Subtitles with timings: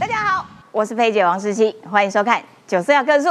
[0.00, 3.28] 大家好，我是佩姐王诗琪，欢迎收看《九四要客数》。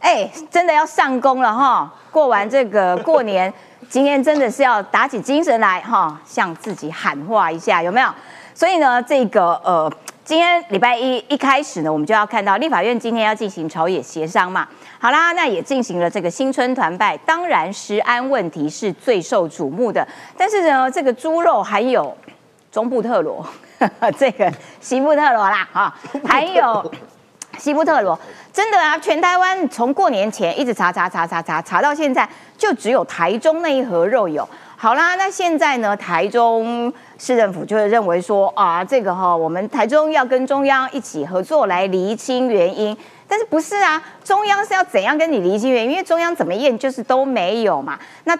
[0.00, 1.92] 哎，真的要上工了哈！
[2.10, 3.52] 过完这个过年，
[3.90, 8.08] 今天真的是要打起精神来哈，向自己喊话一下，有没有？
[8.54, 9.92] 所以呢，这个呃，
[10.24, 14.66] 今天礼拜一一开始呢，我们就要看到立法院今天要进行朝野协商嘛。
[14.98, 22.16] 好啦，那也进行了这个新春团拜，当然食安问题是最受瞩目的，但是呢，这个猪肉还有
[22.72, 23.46] 中部特罗。
[24.18, 26.92] 这个西部特罗啦，哈，还有
[27.58, 28.18] 西部特罗，
[28.52, 34.48] 真的啊，全台湾从过年前一直查查查查查查到现在，就只有台中那一盒肉有。
[34.78, 42.94] 好啦，那现在呢，台中市政府就会认为说啊，这个哈，我们台中要跟中央一起合作来厘清原因，
[43.26, 44.02] 但是不是啊？
[44.22, 45.92] 中央是要怎样跟你厘清原因？
[45.92, 47.98] 因为中央怎么验就是都没有嘛。
[48.24, 48.36] 那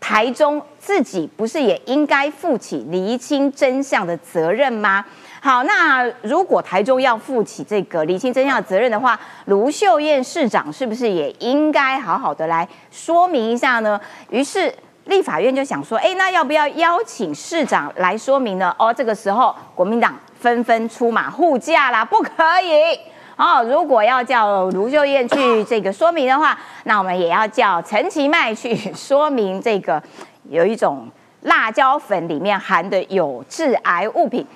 [0.00, 5.04] 台中自己不是也应该负起厘清真相的责任吗？
[5.42, 14.00] 好，那如果台中要负起这个厘清真相的责任的话，卢秀燕市长是不是也应该好好的来说明一下呢？
[14.30, 18.74] 于是立法院就想说，哎，那要不要邀请市长来说明呢？
[18.78, 22.98] 哦，这个时候国民党纷纷出马护驾啦，不可以。
[23.40, 30.02] 哦，如果要叫卢秀燕去这个说明的话， 那我们也要叫陈其迈去说明这个
[30.50, 31.08] 有一种
[31.44, 34.46] 辣椒粉里面含的有致癌物品。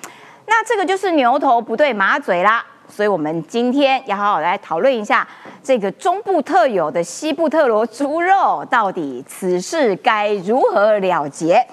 [0.45, 2.63] 那这个就是牛头不对马嘴啦。
[2.87, 5.27] 所以我们今天要好好来讨论一下
[5.63, 11.65] 这个中部特有的西部特罗猪肉，到底此事该如何了结？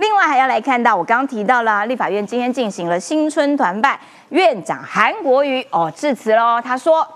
[0.00, 7.06] 另外还要来看到，我刚刚提到了立法院今天进行了新春团拜，院长韩国瑜哦致辞喽，他说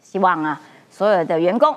[0.00, 1.76] 希望啊所有的员工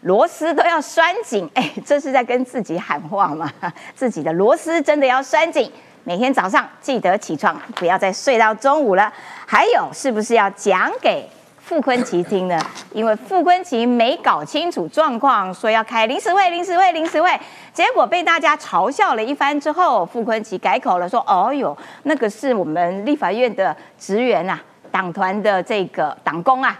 [0.00, 3.48] 螺丝都要拴紧， 哎，这是在跟自己喊话吗？
[3.94, 5.70] 自己的螺丝真的要拴紧，
[6.02, 9.12] 每天早上记得起床，不要再睡到中午了。
[9.46, 11.28] 还有是不是要讲给？
[11.68, 12.58] 傅昆奇听呢，
[12.94, 17.38] 因为傅昆奇没搞清楚状况，说要开临时会、临时会、临时会，
[17.74, 24.58] 结果被大家嘲笑了一番之后，傅昆奇改口了，说：“哦哟，那个是我们立法院的职员啊，
[24.90, 26.74] 党团的这个党工啊，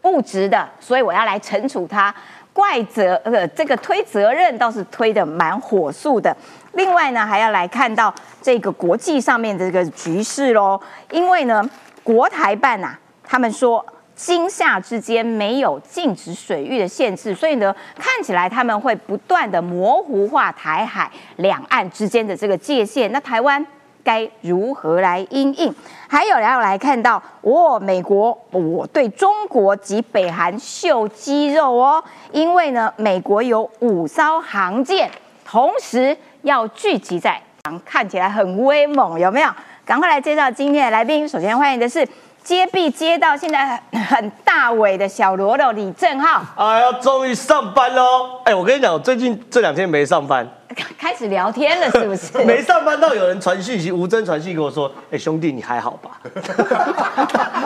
[0.00, 2.14] 不职的，所以我要来惩处他，
[2.54, 6.34] 怪责呃这个推责任倒是推的蛮火速的。
[6.72, 11.62] 另外呢，还要来看到这个国际上面的这个局势喽，因为呢，
[12.02, 13.84] 国台办呐，他们说。
[14.22, 23.10] 今夏之间没有禁止水域的限制，所以呢，看起来他们会不断的模糊化台海两岸之间的这个界限。
[23.10, 23.66] 那台湾
[24.04, 25.74] 该如何来应应？
[26.08, 35.10] 还有要来看到，哦，美国我对中国及北韩秀肌肉哦，因为呢，美国有五艘航舰，
[35.44, 37.42] 同时要聚集在，
[37.84, 39.50] 看起来很威猛，有没有？
[39.84, 42.06] 赶快来介绍今天的来宾，首先欢迎的是。
[42.42, 48.40] 接臂接到现在很大尾的小罗罗李正浩，哎呀，终于上班喽！
[48.44, 50.48] 哎，我跟你讲，我最近这两天没上班。
[50.98, 52.38] 开始聊天了，是不是？
[52.44, 56.20] 没上班到有人传讯息，吴真传讯给我说：“哎，兄弟，你还好吧？”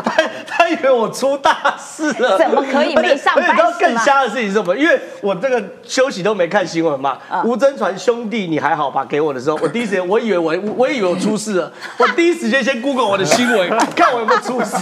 [0.05, 2.39] 他 他以为我出大事了。
[2.39, 3.45] 怎么可以没上班？
[3.45, 4.75] 你知道更瞎的事情是什么？
[4.77, 7.19] 因为我这个休息都没看新闻嘛。
[7.45, 9.05] 吴真传兄弟，你还好吧？
[9.05, 11.73] 给我的时候，我第一时间我以为我我以为我出事了。
[11.99, 14.77] 我第一时间先 Google 我的新闻，看我有没有出事。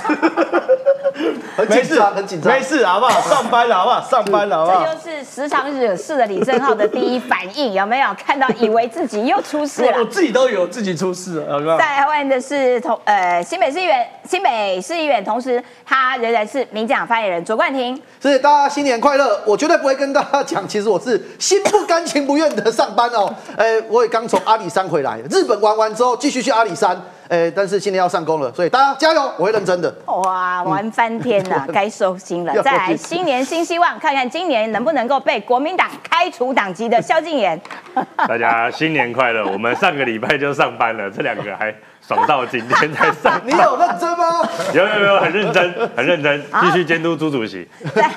[1.69, 3.21] 没事，很紧张，没事，好不好？
[3.29, 4.01] 上班了，好不好？
[4.01, 4.85] 上班了，好不好？
[4.85, 8.14] 这就是时常惹事的李正浩的第一反应，有没有？
[8.15, 18.01] 看到以为自己又出事了， 我自己都有自己出事了，有在问的是同呃新北市议员，新北市议员，同时他仍然是民讲发言人卓冠廷。
[18.23, 19.41] 是大家新年快乐！
[19.45, 23.35] 我绝对不会跟大家讲，其实我是心不甘情不愿的上班哦。
[23.57, 27.01] 呃，我也刚从阿里山回来，日本玩完之后继续去阿里山。
[27.29, 29.95] 呃，但是今年要上工了，所以大家加油，我会认真的。
[30.07, 32.63] 哇，玩翻天了， 该收心了。
[32.63, 37.59] 再来，新年新希望，看看今年能不能够被国民党开除党籍的萧敬言。
[38.29, 39.47] 大家新年快乐！
[39.47, 41.75] 我们上个礼拜就上班了，这两个还
[42.07, 43.41] 爽到今天才上。
[43.45, 44.47] 你有认真吗？
[44.75, 47.67] 有有有，很认真，很认真，继续监督朱主席。
[47.95, 48.11] 再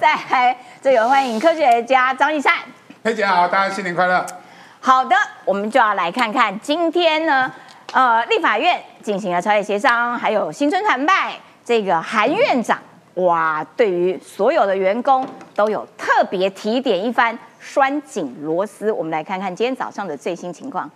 [0.00, 2.54] 再来，这个欢迎科学家张一善。
[3.04, 4.26] 佩姐好，大家新年快乐。
[4.80, 5.14] 好的，
[5.44, 7.52] 我们就要来看看今天呢。
[7.92, 11.36] 呃，立法院进行了朝野协商，还有新春团拜。
[11.64, 12.78] 这个韩院长
[13.14, 18.92] 哇，对于所有的员工都有特别提点一番，拴紧螺丝。
[18.92, 20.90] 我们来看看今天早上的最新情况。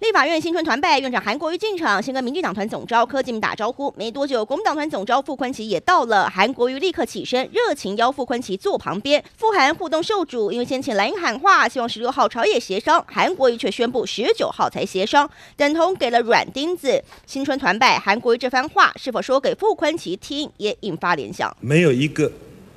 [0.00, 3.92] 立法院新春团拜，院长韩国瑜进场，先跟民进党团总召柯建铭打招呼。
[3.96, 9.24] 没多久，国民党团总召傅昆奇也到了，韩国瑜立刻起身，热情邀傅昆奇坐旁边。
[9.38, 17.02] 傅韩互动受阻，因为先前蓝营喊话，希望十六号朝野协商，韩国瑜却宣布十九号才协商，等同给了软钉子。
[17.24, 21.54] 新春团拜，韩国瑜这番话是否说给傅昆奇听，也引发联想。
[21.60, 22.30] 没有一个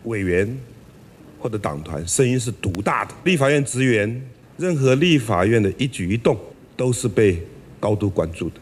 [0.05, 0.57] 委员
[1.37, 6.37] 或者党团声音是独大的，立法院职员任何立法院的一举一动
[6.79, 7.45] 都是被
[7.77, 8.55] 高度关注的，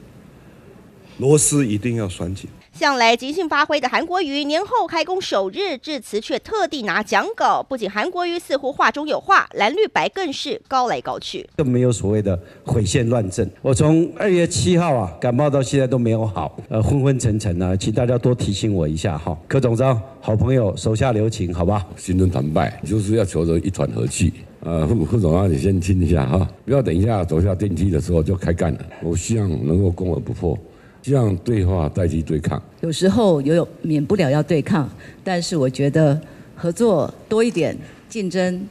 [1.19, 2.49] 螺丝一定要拴紧。
[2.73, 7.61] 向来即兴发挥的韩国瑜，年后开工首日致辞却特地拿讲稿。
[7.61, 13.47] 不仅韩国瑜似乎话中有话，蓝绿白更是高来高去，更没有所谓的毁宪乱政。
[13.61, 19.37] 我从二月七号啊感冒到现在都没有好，呃，昏昏沉沉啊，请大家多提醒我一下哈。
[19.47, 21.85] 柯总召，好朋友，手下留情，好吧？
[21.95, 24.33] 新春团拜就是要求着一团和气。
[24.61, 28.79] 呃，副副总啊，你先听一下哈，不要等一下走下电梯的时候就开干了。
[29.03, 30.57] 我希望能够攻而不破。
[31.03, 34.89] 希望对话代替对抗，有时候有免不了要对抗，
[35.23, 36.19] 但是我觉得
[36.53, 37.77] 合作多一点，
[38.09, 38.67] 竞争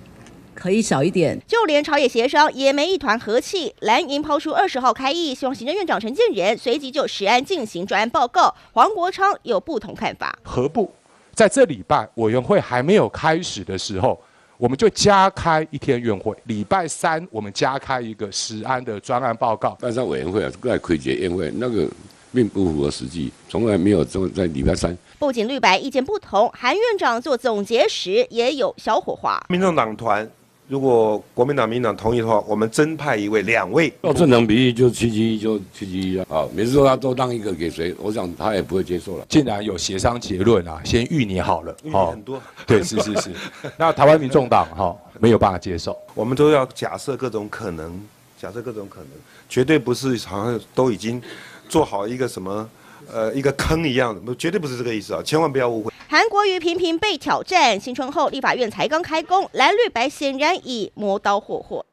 [0.53, 1.41] 可以少一点。
[1.47, 3.75] 就连朝野协商也没一团和气。
[3.81, 8.55] 蓝营抛出二十号开议，希望行政院长陈建仁随即就实案进行专案报告。
[8.73, 10.93] 黄国昌有不同看法，何不
[11.33, 14.21] 在这礼拜委员会还没有开始的时候？
[14.59, 19.77] 我们就加开一天院会，礼拜三我们加开一个实安的专案报告。
[19.81, 21.87] 但是委员会啊，来亏结院会，那个
[22.33, 24.97] 并不符合实际，从来没有这么在礼拜三。
[25.19, 29.45] 不仅绿白意见不同，韩院长做总结时也有小火花。
[29.49, 30.29] 民众党团。
[30.69, 33.93] 如果国民党、民党同意的话，我们增派一位、两位。
[34.03, 36.27] 要正常比例就七七一，就七七一啊！
[36.29, 39.25] 啊，每次说他都让一个给谁，我想他也不会接受了。
[39.29, 41.77] 既然有协商结论啊，先预你好了。
[41.85, 42.43] 预拟很多。
[42.67, 43.31] 对，是是是。
[43.79, 48.05] 那台湾民众党哈没有办法接受，我们都要假设各种可能，
[48.37, 49.09] 假设各种可能，
[49.49, 51.23] 绝对不是好像都已经
[51.69, 52.69] 做好一个什么。
[53.13, 55.23] 呃，一个坑一样的，绝对不是这个意思啊！
[55.25, 55.93] 千万不要误会。
[56.09, 61.85] 韩国瑜频频被挑战，新春后立法院才刚开工，蓝绿白显然已磨刀霍霍。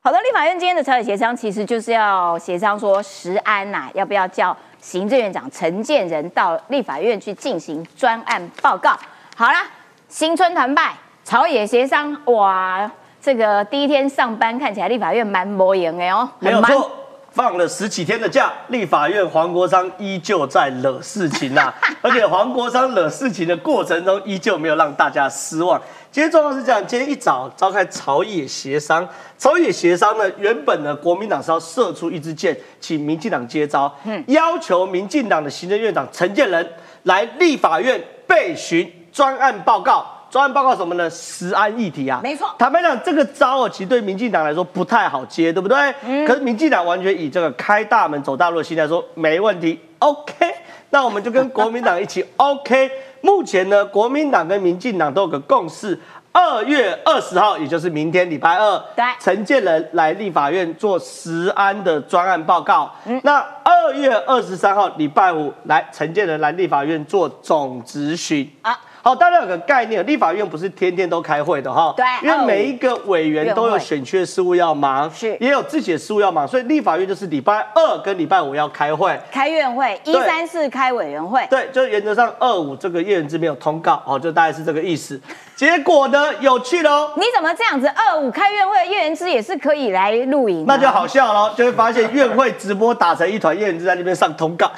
[0.00, 8.98] 好的，立法院今天的朝野协商，其实就是要协商说，石安呐，要不要叫行政院长陈建仁到立法院去进行专案报告？
[9.36, 9.66] 好啦，
[10.08, 10.94] 新春团拜，
[11.24, 12.90] 朝野协商，哇，
[13.20, 16.90] 这个第一天上班看起来立法院蛮磨营的哦，没有错。
[17.32, 21.72] 放了十几天的假，立法院黄国昌依旧在惹事情呐，
[22.02, 25.80] 而且黄国昌惹事情的过程中，依旧没有让大家失望。
[26.10, 36.68] 今天状况是这样，今天一早召开朝野协商，朝野协商呢，原本呢国民党是要射出一支箭，请民进党接招，嗯，要求民进党的行政院长陈建仁
[37.04, 40.04] 来立法院备询专案报告。
[40.30, 41.10] 专案报告什么呢？
[41.10, 42.48] 十安议题啊，没错。
[42.56, 45.76] 坦白讲，这个招哦，其实对民进党来说不太好接，对不对？
[46.06, 46.24] 嗯。
[46.24, 50.32] 可是民进党完全以这个开大门走大路的心态说没问题，OK。
[50.90, 52.90] 那我们就跟国民党一起 OK。
[53.22, 55.98] 目前呢，国民党跟民进党都有个共识，
[56.32, 62.90] 二月二十号，也就是明天礼拜二，对，陈建仁来立法院做十安的专案报告。
[63.04, 63.20] 嗯。
[63.24, 68.78] 那二月二十三号礼拜五，来陈建仁来立法院做总质询啊。
[69.02, 85.18] 好，大家有个概念，立法院不是天天都开会的哈，对，因为每一个委员都有选区的事务要忙，是，也有自己的事务要忙，所以立法院就是礼拜二跟礼拜五要开会，开院会，一三四开委员会，对，就原则上二五这个叶元之没有通告，哦，就大概是这个意思。
[85.60, 87.10] 结果呢，有趣喽！
[87.16, 87.86] 你怎么这样子？
[87.88, 94.72] 二五开院会，叶元之也是可以来录影，那就好笑喽，就会发现院会直播打成一团，叶元之在那边上通告，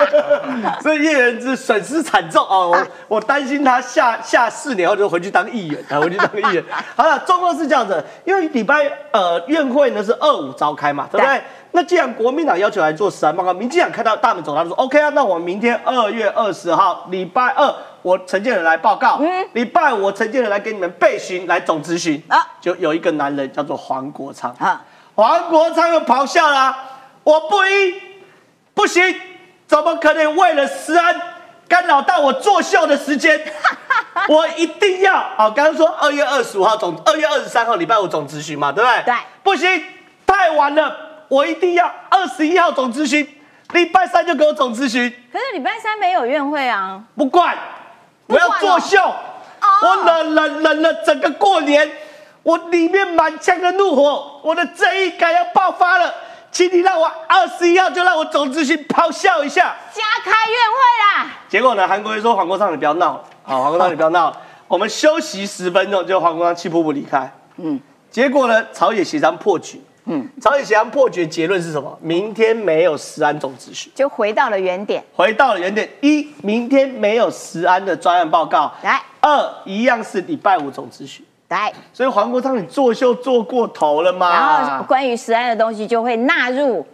[0.80, 6.64] 所以叶元之损失惨重哦，我我担心他下下四年后就回去当议员，回去当议员。
[6.96, 11.38] 好了，状况是这样子，因为礼拜呃院会呢是二五召开嘛，对不对？
[11.72, 17.70] 那既然国民党要求来做实案报告，民进党看到大门走，他就说 OK 啊，那我们明天二月二十号礼拜二。
[18.02, 26.76] 我陈建仁来报告，嗯礼拜五我陈建仁来给你们备询，来总咨询啊，就有一个男人叫做黄国昌啊，黄国昌又咆哮啦，
[27.24, 27.94] 我不依，
[28.74, 29.14] 不行，
[29.66, 31.14] 怎么可能为了私安
[31.68, 33.40] 干扰到我作秀的时间？
[34.28, 35.48] 我一定要啊！
[35.50, 39.02] 刚刚说二月二十五号总，二月二十三号礼拜五总咨询嘛，对不对？
[39.04, 39.82] 对，不行，
[40.26, 40.94] 太晚了，
[41.28, 43.26] 我一定要二十一号总咨询，
[43.72, 45.08] 礼拜三就给我总咨询。
[45.32, 47.56] 可是礼拜三没有院会啊，不管。
[48.28, 48.98] 我要作秀，
[49.82, 51.90] 我忍忍忍了整个过年，
[52.42, 56.14] 我里面满腔的怒火，我的正义感要爆发了，
[56.52, 61.30] 请你让我二十一号就让我总执行咆哮一下，加开院会啦。
[61.48, 63.14] 结果呢，韩国瑜说黄国昌你不要闹。
[63.14, 64.30] 了，好，黄国昌你不要闹。
[64.30, 67.32] 了， 我们休息十分钟，就黄国昌气扑扑离开。
[67.56, 67.80] 嗯，
[68.10, 71.96] 结果呢，朝野协商破局，嗯，朝野协商破局结论是什么？
[72.00, 75.04] 明天没有食安总秩序，就回到了原点。
[75.14, 81.72] 回到了原点，一，明天没有食安的专案报告，来；二，一样是礼拜五总秩序，来。
[81.92, 84.66] 所以黄国昌，你作秀做过头了吗？
[84.66, 86.86] 然后关于食安的东西就会纳入。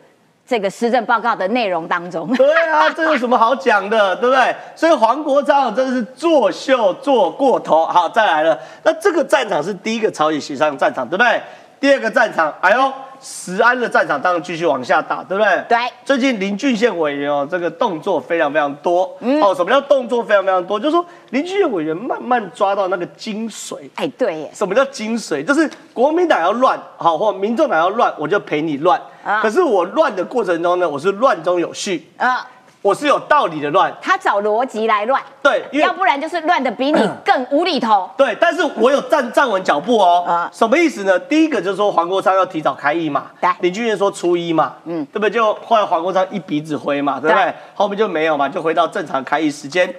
[0.47, 4.55] 这个施政报告的内容当中， 对啊，这有什么好讲的，对不对？
[4.77, 7.87] 所以黄国昌真的是作秀做过头。
[7.87, 11.41] 好，再来了，那这个战场是第一个朝野协商战场，对不对？
[11.85, 12.91] 第二个战场，哎呦。
[13.27, 15.65] 石安的战场当然继续往下打，对不对？
[15.67, 15.79] 对。
[16.05, 19.17] 最近林俊宪委员哦，这个动作非常非常多。
[19.21, 19.41] 嗯。
[19.41, 20.79] 哦，什么叫动作非常非常多？
[20.79, 23.77] 就是说林俊宪委员慢慢抓到那个精髓。
[23.95, 24.51] 哎，对。
[24.53, 25.43] 什么叫精髓？
[25.43, 29.01] 就是国民党要乱，好，或民众党要乱，我就陪你乱。
[29.25, 29.41] 啊。
[29.41, 32.11] 可是我乱的过程中呢，我是乱中有序。
[32.19, 32.47] 啊。
[32.85, 38.07] 我是有道理的乱，他找逻辑来乱，对，要不然就是乱的比你 更无厘头。
[38.15, 40.23] 对，但是我有站站稳脚步哦。
[40.29, 41.19] 啊，什么意思呢？
[41.19, 45.31] 第一个就是说黄国昌要提早开议嘛，对，林俊彦说初一嘛，嗯，对不对？
[45.31, 47.55] 就后来黄国昌一鼻子灰嘛，对不对？
[47.73, 49.91] 后面就没有嘛，就回到正常开议时间。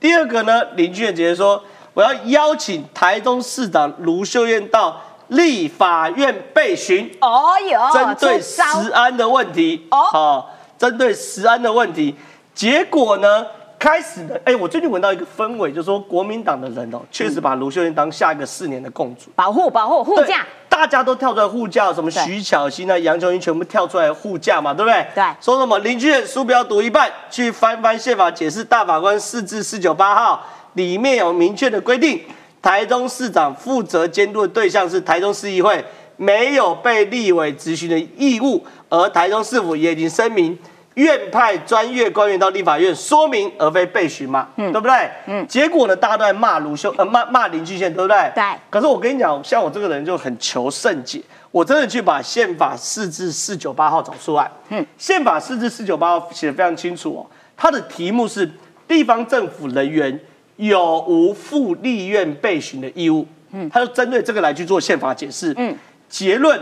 [0.00, 1.62] 第二个呢，林俊彦直接说
[1.94, 7.08] 我要邀请台中市长卢秀燕到立法院备询。
[7.20, 12.16] 哦哟，针对食安的问题哦，好，针对食安的问题。
[12.54, 13.46] 结果呢？
[13.78, 25.04] 开始的，哎，我最近闻到一个氛围，就是说国民党的人哦，确实把卢秀燕当下一个四年的共主，保护保护护驾，大家都跳出来护驾，什么徐巧芯啊、杨琼英全部跳出来护驾嘛，对不对？
[25.16, 25.24] 对。
[25.40, 32.20] 说什么林俊彦书标读一半，去翻翻宪法解释大法官四至四九八号里面有明确的规定，
[32.62, 35.84] 台中市长负责监督的对象是台中市议会，
[36.16, 40.56] 没有被立委执行的义务，而台中市府也已经声明。
[40.94, 45.10] 院派专业官员到立法院说明，而非被询嘛，对不对？
[45.26, 45.46] 嗯。
[45.46, 48.30] 结果呢，大家都在骂卢修，呃，骂骂林俊宪，对不对？
[48.34, 48.44] 对。
[48.68, 54.50] 可是我跟你讲，像我这个人就很求甚解，我真的去把宪法四至四九八号找出来。
[54.68, 54.84] 嗯。
[54.98, 58.50] 宪法四至四九八号写的非常清楚哦，它的题目是
[58.86, 60.20] 地方政府人员
[60.56, 63.26] 有无赴立院被询的义务。
[63.52, 63.70] 嗯。
[63.70, 65.54] 他就针对这个来去做宪法解释。
[65.56, 65.74] 嗯。
[66.10, 66.60] 结论：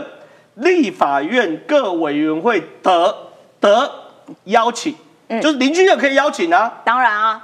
[0.55, 3.13] 立法院各委员会得
[3.59, 4.00] 得。
[4.45, 4.95] 邀请，
[5.41, 7.41] 就是邻居也可以邀请啊，当然啊，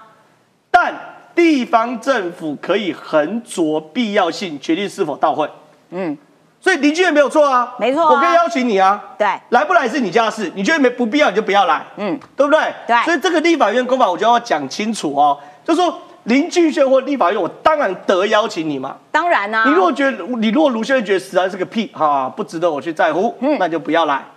[0.71, 0.93] 但
[1.35, 5.49] 地方政府可以横着必要性决定是否到会。
[5.91, 6.17] 嗯，
[6.59, 12.73] 所以邻居也没有错啊，没错，我可以邀请你啊，对，来不来是你家的事，你觉得没不必要你就不要来，嗯，对不对？
[12.87, 24.25] 对，所以这个立法院公法我就要讲清楚哦，就说林俊宪或立法院，我当然得邀请你嘛，当然啊，你如果觉得你如果卢先生觉得实在是个屁哈，不值得我去在乎，嗯，那就不要来，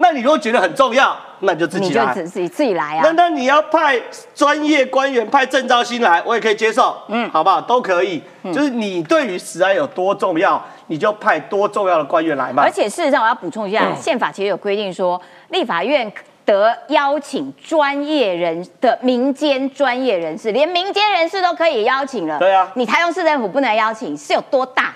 [0.00, 3.00] 那你如果觉得很重要，那你就自己来，自己自己来啊。
[3.02, 4.00] 那那你要派
[4.32, 7.60] 专业官员派郑兆新来，我也可以接受，嗯，好不好？
[7.60, 8.22] 都可以。
[8.44, 12.62] 就是你对于死安有多重要，你就派多重要的官员来嘛。
[12.62, 16.10] 而且事实上，我要补充一下，宪法其实有规定说，立法院
[16.44, 22.38] 得邀请专业人的民间专业人士，连民间人士都可以邀请了。
[22.38, 24.94] 对啊，你台中市政府不能邀请，是有多大？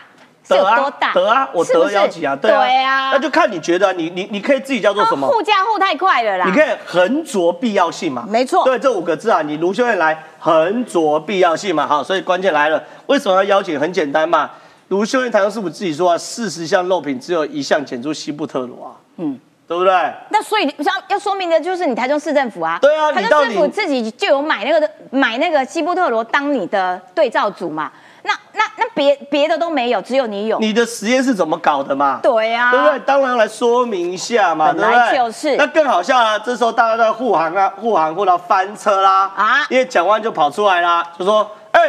[0.49, 5.26] 得啊，得啊，我得要请啊，对啊，那就看你觉得，你你你可以自己叫做什么？
[5.28, 6.46] 护驾护太快了啦！
[6.46, 8.25] 你可以横着必要性嘛？
[8.28, 11.87] 没错，对这五个字啊，你卢修燕来横着必要性嘛？
[11.87, 13.78] 好，所以关键来了，为什么要邀请？
[13.78, 14.50] 很简单嘛，
[14.88, 19.92] 卢修燕台中市府自己说啊，四十项肉品只有一项检出西部特罗啊，嗯，对不对？
[20.30, 27.90] 那所以要要说明的就是你台中市政府啊，对啊，台中市政府自己就有买那个的买那个西部特罗当你的对照组嘛。
[28.23, 30.59] 那那那别别的都没有，只有你有。
[30.61, 32.21] 你的实验是怎么搞的嘛？
[32.23, 32.99] 对呀，对不对？
[33.00, 35.19] 当然来说明一下嘛，对不对？
[35.19, 35.57] 就是。
[35.57, 39.67] 那更好笑了，这时候大家在护航啊，护航护到翻车啦啊！
[39.71, 41.81] 因为蒋万就跑出来啦，就说：“哎，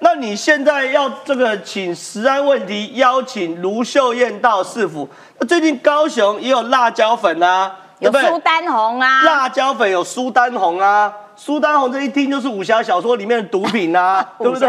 [0.00, 14.68] 那你现在要这个请食安问题邀请卢秀燕到市府，那最近高雄也有辣椒粉啊，有苏丹红啊，辣椒粉有苏丹红啊，苏丹红这一听就是武侠小说里面的毒品啊， 对不对？”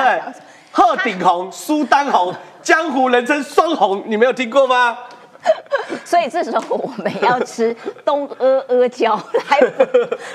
[0.72, 4.98] 鹤顶红、苏丹红，江湖人称双红，你没有听过吗？
[6.04, 7.74] 所以这时候我们要吃
[8.04, 9.60] 东阿阿胶来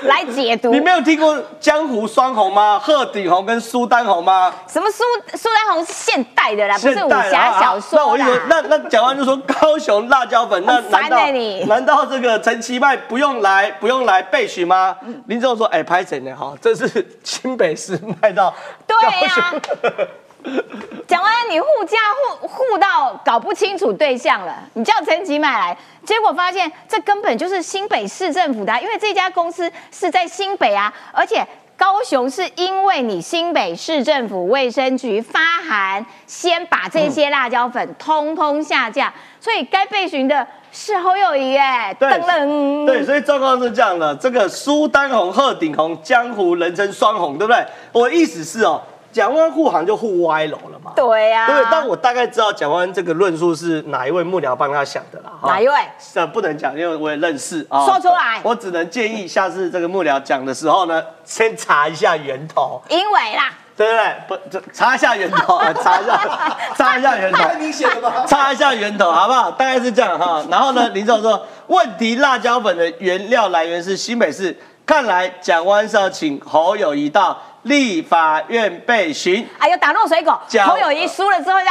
[0.01, 0.71] 来解毒。
[0.71, 2.79] 你没有听过江湖双红吗？
[2.79, 4.51] 鹤顶红跟苏丹红吗？
[4.67, 5.03] 什么苏
[5.37, 11.17] 苏丹红是现代的啦，不是武侠小说那我以为那那讲完就说高雄辣椒粉，那难道
[11.67, 14.97] 难道这个陈其迈不用来不用来备询吗？
[15.27, 16.35] 林总说，哎，拍谁呢？
[16.35, 18.51] 哈，这是新北市卖到
[18.87, 18.95] 对
[19.27, 19.53] 呀。
[21.07, 21.97] 讲完你护驾
[22.39, 31.45] 护护到搞不清楚对象了，你叫陈吉买来，结果发现这根本就是新北市政府的，因为这家公司是在新北啊，而且
[31.77, 47.65] 高雄是因为你新北市政府卫生局发函，先把这些辣椒粉通通下架，所以该被询的是侯友谊哎，对噔噔，对，所以状况是这样的，这个苏丹红、鹤顶红，江湖人称双红，对不对？
[47.91, 48.81] 我的意思是哦，
[49.15, 50.91] 蒋万护航就护歪楼了嘛。
[50.93, 55.31] 对呀、对，但我大概知道蒋万这个论述是哪一位幕僚帮他想的啦。
[55.41, 55.73] 哈哪一位？
[56.15, 57.85] 呃，不能讲，因为我也认识啊。
[57.85, 64.15] 说出来我只能建议下次这个幕僚讲的时候呢，先查一下源头，因为啦，对不对？
[64.27, 66.19] 不，就查一下源头，啊查一下，
[66.75, 67.37] 查一下源头。
[67.41, 68.25] 太明显了吧？
[68.27, 69.49] 查一下源头，好不好？
[69.51, 70.43] 大概是这样哈。
[70.51, 79.47] 然后呢，林总说，问题辣椒粉的原料来源是新北市，看来蒋万是要请侯友谊到立法院被询。
[79.59, 81.65] 哎呦，打落水狗，讲侯友谊输了之后要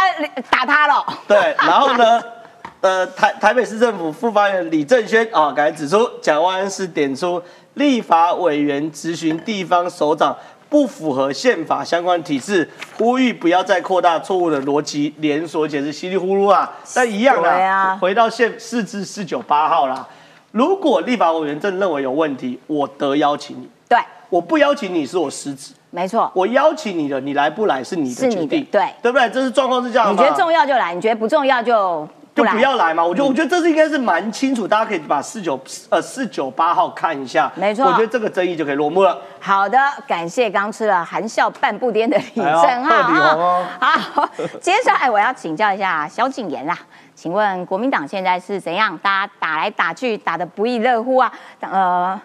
[0.50, 1.04] 打他了。
[1.26, 2.22] 对，然后呢，
[2.80, 7.42] 呃，台台北市政府副发言人李正轩啊，刚才指出，蒋万安是点出
[7.74, 10.36] 立法委员咨询地方首长。
[10.70, 16.68] 不符合宪法相关体制，呼吁不要再扩大错误的逻辑连锁，解释稀里糊涂啊。
[16.92, 20.04] 但一样对啦，啊回到宪四至四九八号啦。
[20.50, 23.96] 如果立法委员真的认为有问题，我得邀请你；对，
[24.28, 25.72] 我不邀请你是我失职。
[25.94, 29.30] 没错，我邀请你的，你来不来是你的的决定，对对不对？
[29.30, 33.04] 这是状况是这样你觉得重要就来，你觉得不重要就就不要来嘛。
[33.04, 35.56] 我觉得，我觉得这是应该是蛮清楚，大家可以把四九
[35.90, 37.48] 呃四九八号看一下。
[37.54, 39.16] 没错我觉得这个争议就可以落幕了。
[39.38, 44.28] 好的，感谢刚吃了含笑半步癫的李正浩好，
[44.60, 46.76] 接下来我要请教一下萧敬言啦。
[47.14, 48.98] 请问国民党现在是怎样？
[48.98, 51.32] 大家打来打去，打得不亦乐乎啊？
[51.60, 52.20] 呃，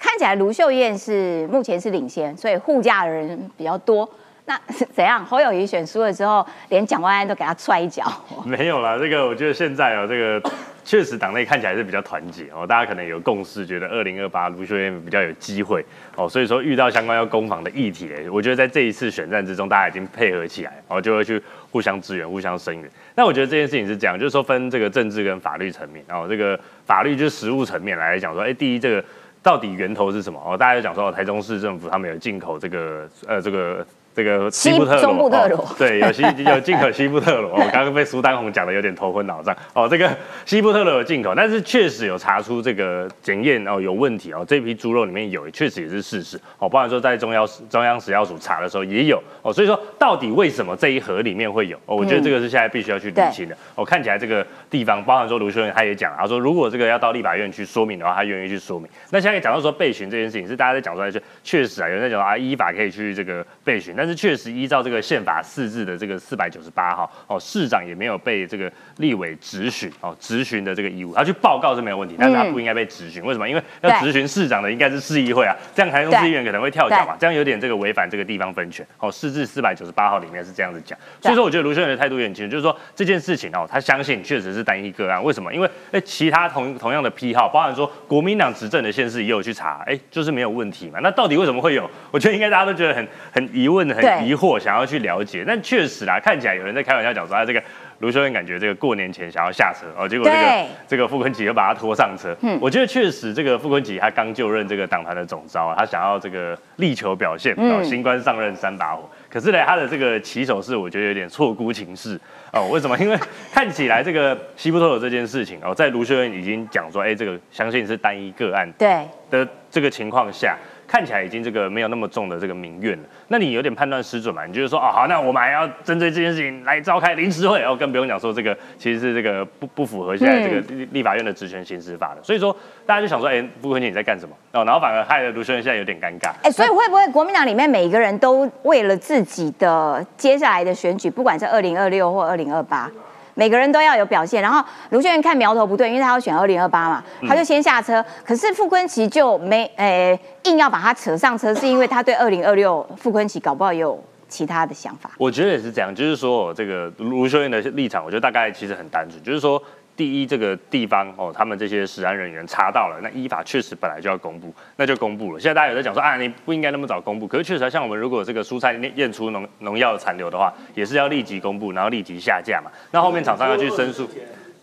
[0.00, 4.08] 看起来卢秀燕是目前是领先，所以护驾的人比较多。
[4.46, 4.58] 那
[4.92, 5.24] 怎样？
[5.24, 8.10] 侯友谊选输了之后，连蒋万安都给他踹一脚。
[8.44, 10.50] 没有啦，这个我觉得现在哦，这个
[10.82, 15.84] 确实党内看起来是比较团结哦，大家可能有共识，觉得二零二八卢秀燕比较有机会
[16.16, 21.40] 哦，所以说遇到相关要攻防的议题，我觉得在这一次选战之中，大家已经配合起来，然哦，就会去
[21.70, 22.90] 互相支援、互相声援。
[23.14, 29.04] 那我觉得这件事情是这样，就是说分这个政治跟法律层面，然后这个法律就是实务层面来讲说，哎，第一这个。
[29.42, 30.40] 到底源头是什么？
[30.44, 33.86] 哦，大家就讲说，台中市政府他们有进口这个，呃，这个
[34.20, 37.52] 这个西西部特罗，中部特罗哦对，有西有进口西部特罗。
[37.52, 39.56] 我刚刚被苏丹红讲的有点头昏脑胀。
[39.72, 40.10] 哦，这个
[40.44, 46.38] 西部特罗有进口，但是确实有查出这个检验哦有问题哦，这批猪肉里面有，确实也是事实。
[46.58, 49.22] 哦，包含说在中央中央食药署查的时候也有。
[49.40, 51.78] 哦，所以说到底为什么这一盒里面会有？
[51.86, 53.56] 哦，我觉得这个是现在必须要去理清的。
[53.74, 58.86] 哦，看起来这个地方，包含说卢秀燕他也讲，他说如果这个要到立法院去说明的话，他愿意去说明。
[59.08, 73.48] 那现在讲到说备询这件事情，是大家在讲出来，就确实啊，有人在讲啊，依法可以去这个备询，但是确实依照这个宪法四字的这个四百九十八号，哦，市长也没有被这个立委质询哦，质询的这个义务，他去报告是没有问题，但是他不应该被质询，为什么？
[73.48, 78.86] 因为要对质询市长的应该是市议会啊，这样台中市议员可能会跳脚嘛，这样有点这个违反这个地方分权。
[78.98, 85.52] 哦，四字四百九十八号里面是这样子讲，所以说我觉得卢秀燕的态度也很清楚，就是说这件事情哦，他相信确实是单一个案，为什么？
[85.52, 90.98] 因为哎，其他同同样的批号，包含说国民党执政的县市也有去查，哎，就是没有问题嘛。
[91.02, 91.90] 那到底为什么会有？
[92.10, 95.44] 我觉得应该大家都觉得很很疑问、很疑惑，想要去了解。
[95.46, 97.62] 但确实啦，看起来有人在开玩笑讲说，啊，这个
[97.98, 102.34] 卢秀恩感觉这个过年前想要下车哦，结果这个对这个傅昆萁又把他拖上车。
[102.42, 109.08] 嗯我觉得确实这个傅昆萁他刚就任这个党团的总召啊，他想要这个力求表现，新官上任三把火。
[109.28, 112.18] 可是呢，他的这个起手式，我觉得有点错估情势
[112.52, 112.68] 哦。
[112.68, 112.98] 为什么？
[112.98, 113.16] 因为
[113.52, 120.56] 看起来这个西部特有这件事情哦，在卢秀恩已经讲说，哎，这个相信是单一个案对，的这个情况下，
[120.88, 123.04] 看起来已经这个没有那么重的这个民怨了。
[123.32, 124.44] 那你有点判断失准嘛？
[124.44, 132.20] 你就是说，哦，好，那我们还要针对这件事情来召开临时会，哦，更不用讲说这个其实是这个不不符合现在这个立立法院的职权行使法的。
[132.24, 134.34] 所以说，大家就想说，哎，傅昆萁你在干什么？
[134.50, 136.32] 哦，然后反而害得卢秀燕现在有点尴尬。
[136.42, 142.90] 哎，所以会不会国民党里面每一个人都为了自己的接下来的选举，不管是二零二六或二零二八，
[143.34, 144.42] 每个人都要有表现。
[144.42, 148.04] 然后卢秀燕看苗头不对，因为他要选二零二八嘛，他就先下车。
[148.24, 155.10] 可是傅昆奇就没，诶、硬要把他扯上车，是因为他对二零二六傅昆奇搞不好也有其他的想法。
[155.18, 159.62] 我觉得也是这样，就是说这个卢秀燕的立场，我觉得大概其实很单纯，就是说。
[159.96, 165.38] 第一，这个地方哦，他们这些食安人员查到了，那依法确实本来就要公布，那就公布了。
[165.40, 172.70] 现在大家有在讲说啊，你不应该那么早公布，可是确实像我们如果这个蔬菜验出农农药残留的话，也是要立即公布，然后立即下架嘛。
[172.90, 174.08] 那后面厂商要去申诉。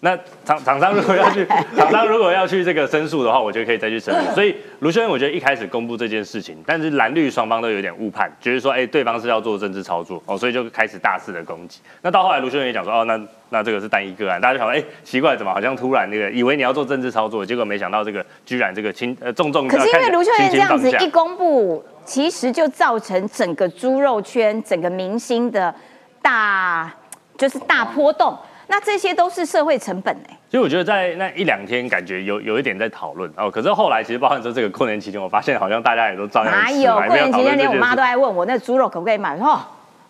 [0.02, 1.44] 那厂厂商如果要去，
[1.76, 4.36] 厂商如果要去这个申诉的话，我觉得可以再去申诉。
[4.36, 11.80] 所以卢秀燕，我觉得一开始公布这件事情，但是蓝绿双方都有点误判，觉得说，哎、对方是要做政治操作哦，所以就开始大肆的攻击。
[12.04, 19.68] 那到后来卢秀燕也讲说，哦，那那这个是单一个案，大家就想说，哎、奇怪，怎么好像突然那个以为你要做政治操作，结果没想到这个居然这个轻呃重重。
[19.68, 25.74] 可是因为卢秀燕这样子一公布，其实就造成整个猪肉圈、整个明星的
[26.22, 26.94] 大
[27.36, 28.38] 就是大波动。
[28.68, 30.38] 那这些都是社会成本哎。
[30.50, 33.50] 所以我觉得在那一两天，感觉有有一点在讨论哦。
[33.50, 39.60] 可是后来其实包含说这个过年期间，我发现好像大家也都照样哪有过年期间连我妈都爱问我那猪肉可不可以买，哦，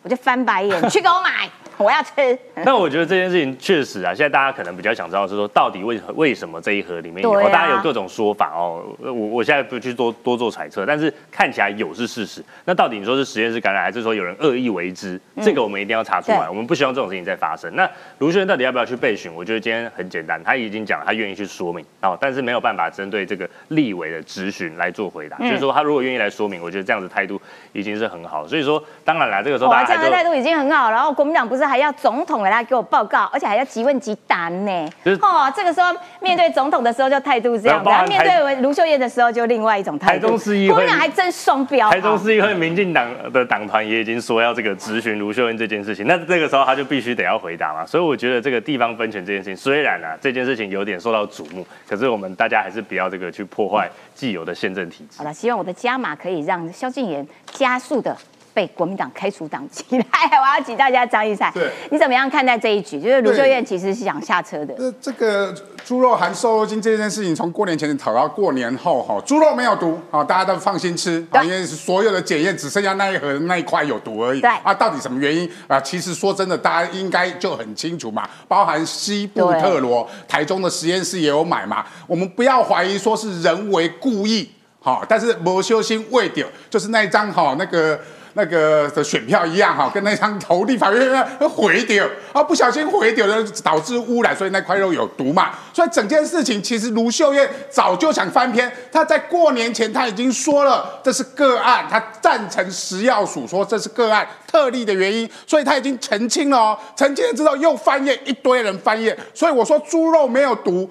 [0.03, 1.49] 我就翻白眼， 去给我买。
[1.85, 2.37] 我要吃。
[2.65, 7.49] 那我觉得这件事情确实啊，现在大家可能比较想知道是说，到底为为什么这一盒里面有？
[7.49, 8.83] 大家有各种说法哦。
[8.99, 12.43] 我我现在不去多多做揣测，但是看起来有是事实。
[12.65, 15.19] 那到底你说是实验室感染，还是说有人恶意为之？
[15.41, 16.49] 这个我们一定要查出来。
[16.49, 17.73] 我们不希望这种事情再发生。
[17.75, 19.31] 那卢轩到底要不要去备询？
[19.33, 25.37] 我觉得今天很简单，他已经讲了，他愿意去说明哦，但是没有办法针对这个立委的质询来做回答。
[25.37, 27.39] 就是说，他如果愿意来说明，我觉得这样子态度
[27.71, 28.47] 已经是很好。
[28.47, 30.89] 所以说，当然了，这个时候大家这样的态度已经很好。
[30.89, 32.37] 然后国民党不是还要总统？
[32.47, 34.89] 来给我报告，而且还要即问即答呢。
[35.21, 40.27] 哦，这个时候面对总统的时候就态度这样，然后面对卢秀燕的时候就另外一种态度。
[40.27, 41.89] 台中市议会还真双标。
[41.89, 47.85] 台中市议会民进党的党团也已经说要这个质询卢秀燕这件事情，那这个时候他就必须得要回答嘛。
[47.85, 55.17] 所以我觉得这个地方分权这件事情，虽然啊这件事情有点受到瞩目，可是我们大家还是不要这个去破坏既有的宪政体制。
[55.17, 58.15] 好了，希望我的加码可以让萧敬言加速的。
[58.57, 62.99] 被国民党开除党籍，来，我要请大家张一赛，对，你怎么样看待这一局？
[62.99, 64.73] 就是卢秀燕其实是想下车的。
[64.79, 65.53] 那这个
[65.85, 74.41] 猪肉含瘦肉精这件事情，从过年前讨到过年后，哈，猪肉没有毒，啊，大家都放心吃，啊，因为所有的检验只剩下那一盒那一块有毒而已。
[74.41, 75.79] 对，啊，到底什么原因啊？
[75.79, 84.49] 其实说真的，大家应该就很清楚嘛，包含西部特罗、台中的实验室也有买嘛，我们不要怀疑说是人为故意，
[84.81, 87.99] 好，但是没修心未丢，就是那一张哈那个。
[88.37, 95.49] 那个的选票一样哈，跟那张投立法院毁掉啊，不小心毁掉了，导致污染，所以那块肉有毒嘛。
[95.73, 106.77] 所以整件事情其实卢秀燕早就想翻篇，她在过年前她已经说了这是个案，她赞成食药署说这是个案特例的原因，所以她已经澄清了哦。
[106.95, 110.87] 澄清了之后又翻页，一堆人翻页，所以我说猪肉没有毒。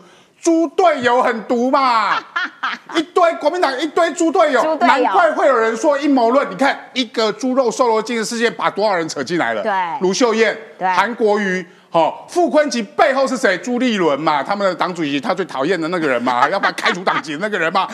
[0.46, 2.18] 猪队友很毒嘛，
[2.94, 6.48] 一堆国民党一堆猪队友，难怪会有人说阴谋论。
[6.48, 9.62] 你看一个猪肉瘦肉精的事件，把多少人扯进来了？
[9.64, 13.58] 对，卢秀燕、韩国瑜、好傅昆萁背后是谁？
[13.58, 17.88] 朱立伦嘛，他们的党主席，他最讨厌的那个人嘛， 要把开除党籍的那个人嘛。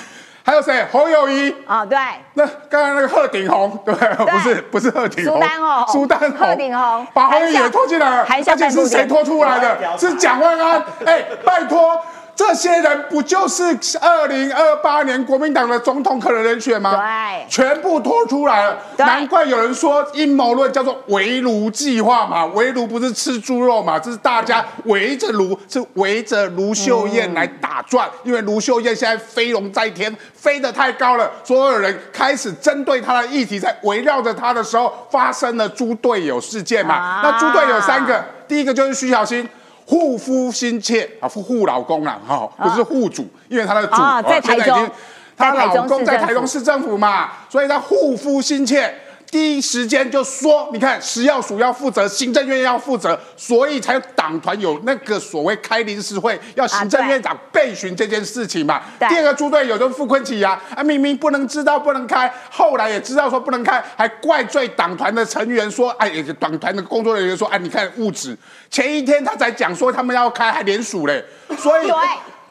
[0.44, 0.84] 还有谁？
[0.92, 1.96] 侯友谊啊，对。
[2.34, 9.96] 那刚刚那个贺鼎红， 对，不是不是贺鼎红，苏丹哦，苏丹红，贺鼎红，把侯友谊拖进来了，而且是谁拖出来的？
[9.96, 10.84] 是蒋万安。
[11.06, 11.98] 哎，拜托。
[12.34, 13.62] 这些人不就是
[14.00, 16.96] 二零二八年国民党的总统可能人选吗？
[16.96, 18.78] 对，全部拖出来了。
[18.96, 28.08] 难怪有人说阴谋论叫做围炉计划嘛，围炉不是吃猪肉嘛，这是大家围着炉，是围着卢秀燕来打转。
[28.24, 37.20] 因为卢秀燕现在飞龙在天，飞得太高了，所有人开始针对她的议题，在围绕着她的时候，发生了猪队友事件嘛。
[37.22, 39.46] 那猪队友三个，第一个就是徐小新。
[39.86, 44.90] 护夫心切啊，护护老公啊，哈，不是护主，因为他的主啊在台中，
[45.36, 48.94] 她老公在台中市政府嘛，所以她护夫心切。
[49.32, 58.82] 第一时间就说，你看食药署要负责，行政院要负责，所以才党团有那个所谓开临时会，要行政院长备询这件事情嘛。
[59.08, 68.36] 第二个猪队友就是傅昆萁呀，啊明明不能知道不能开，后来也知道说不能开，还怪罪党团的成员说，哎，党团的工作人员说，哎，你看物质，
[68.70, 71.24] 前一天他才讲说他们要开，还联署嘞，
[71.56, 71.90] 所以。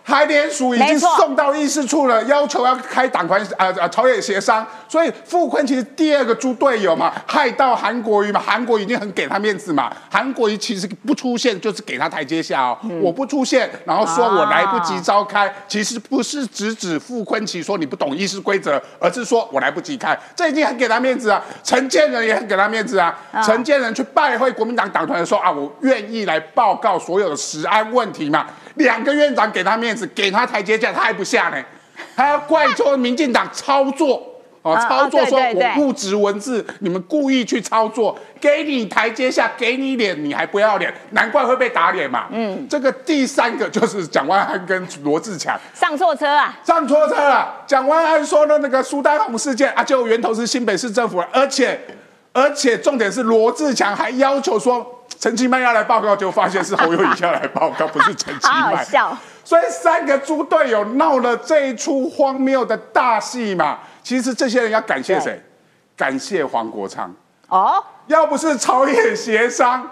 [0.04, 28.48] 台联署已经送到议事处了，要求要开党团呃呃朝野协商，所以傅昆其实第二个猪队友嘛，害到韩国瑜嘛，韩国瑜已经很给他面子嘛，韩国瑜其实不出现就是给他台阶下哦，我不出现，然后说我来不及召开，其实不是直指傅昆萁说你不懂议事规则，而是说我来不及开，这已经很给他面子啊，陈建仁也很给他面子啊，陈建仁去拜会国民党党团的时候啊，我愿意来报告所有的食安问题嘛。
[28.76, 31.64] 两个院长给他面子，给他台阶下，他还不下呢，
[32.16, 34.22] 他要怪说民进党操作，
[34.62, 42.28] 哦，操作说我误植文字，你们故意去操作，给你台阶下，给你脸，你还不要脸，难怪会被打脸嘛。
[42.32, 47.64] 嗯，这个第三个就是蒋万安跟罗志强上错车啊，上错车了。
[47.68, 51.80] 蒋万安说的那个苏丹红事件啊，就源头是新北市政府，而且
[52.32, 54.98] 而且重点是罗志强还要求说。
[55.22, 58.76] 陈其迈要来报告，就发现是侯友宜要来报告，不是陈其迈。
[58.76, 59.16] 好笑。
[59.44, 63.78] 所以三个猪队友闹了这一出荒谬的大戏嘛。
[64.02, 65.40] 其实这些人要感谢谁？
[65.96, 67.14] 感谢黄国昌。
[67.50, 67.84] 哦。
[68.08, 69.88] 要不是朝野协商，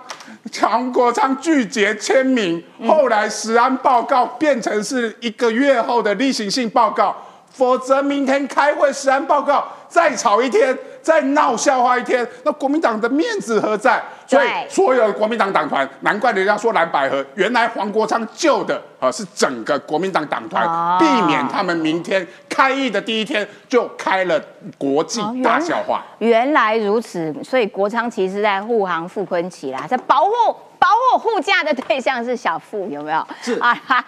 [0.60, 7.16] 黄国昌拒绝签名，后来食安报告变成是一个月后的例行性报告，
[7.52, 14.02] 否则明天开会食安报告再吵一天，再闹笑话一天，那国民党的面子何在？
[14.28, 24.40] 所以所有的国民党党团，难怪人家说蓝百合，原来黄国昌救的啊是整个国民党党团，哦避免他们明天开议的第一天就开了
[24.78, 26.04] 国际大笑话。
[26.20, 30.32] 原来如此，所以国昌其实在护航傅昆奇啦，在保护
[30.78, 33.28] 保护护驾的对象是小傅，有没有？
[33.42, 34.06] 是 啊哈。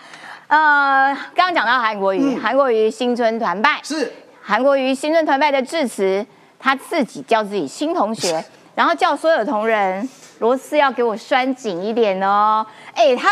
[0.47, 6.23] 呃，刚刚讲到韩国瑜，韩国瑜新春团拜是韩国瑜新春团拜的致辞，
[6.61, 8.43] 他自己叫自己新同学，
[8.75, 10.07] 然后叫所有同仁
[10.39, 12.63] 螺丝要给我拴紧一点哦。
[12.93, 13.29] 哎，他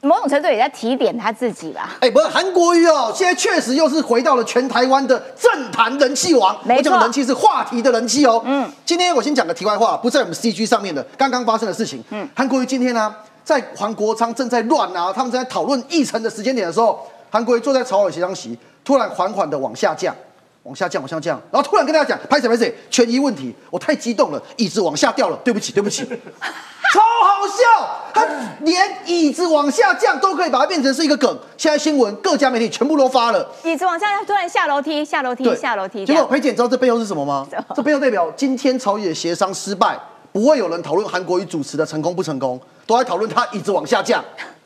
[0.00, 1.96] 某种程度也在提点他自己吧。
[2.00, 6.56] 哎，不是韩国瑜哦，现在确实又是回到了全台湾的政坛人气王。
[6.64, 8.40] 没错我讲的人气是话题的人气哦。
[8.44, 12.04] 嗯，今天我先讲个题外话，不在我们 CG 上面的刚刚发生的事情。
[12.10, 20.14] 嗯，韩国瑜今天呢、在黄国昌正在乱啊，他们正在讨论议程的时间点的时候，韩国瑜坐在朝野协商席，突然缓缓的往下降。
[20.68, 26.04] 往下降，往下降，然后突然跟大家讲，拍谁拍谁，权益问题，我太激动了，椅子往下掉了，对不起，对不起，
[26.92, 28.26] 超好笑，他
[28.60, 31.38] 连椅子往下降都可以把它变成是一个梗。
[31.56, 37.46] 现在新闻各家媒体全部都发了，椅子往下，突然下楼梯，下楼梯，下楼梯，结果裴姐，你知道这背后是什么吗？
[37.74, 39.98] 这背后代表今天朝野协商失败，
[40.32, 44.22] 不会有人讨论韩国瑜主持的成功不成功，都在讨论他椅子往下降。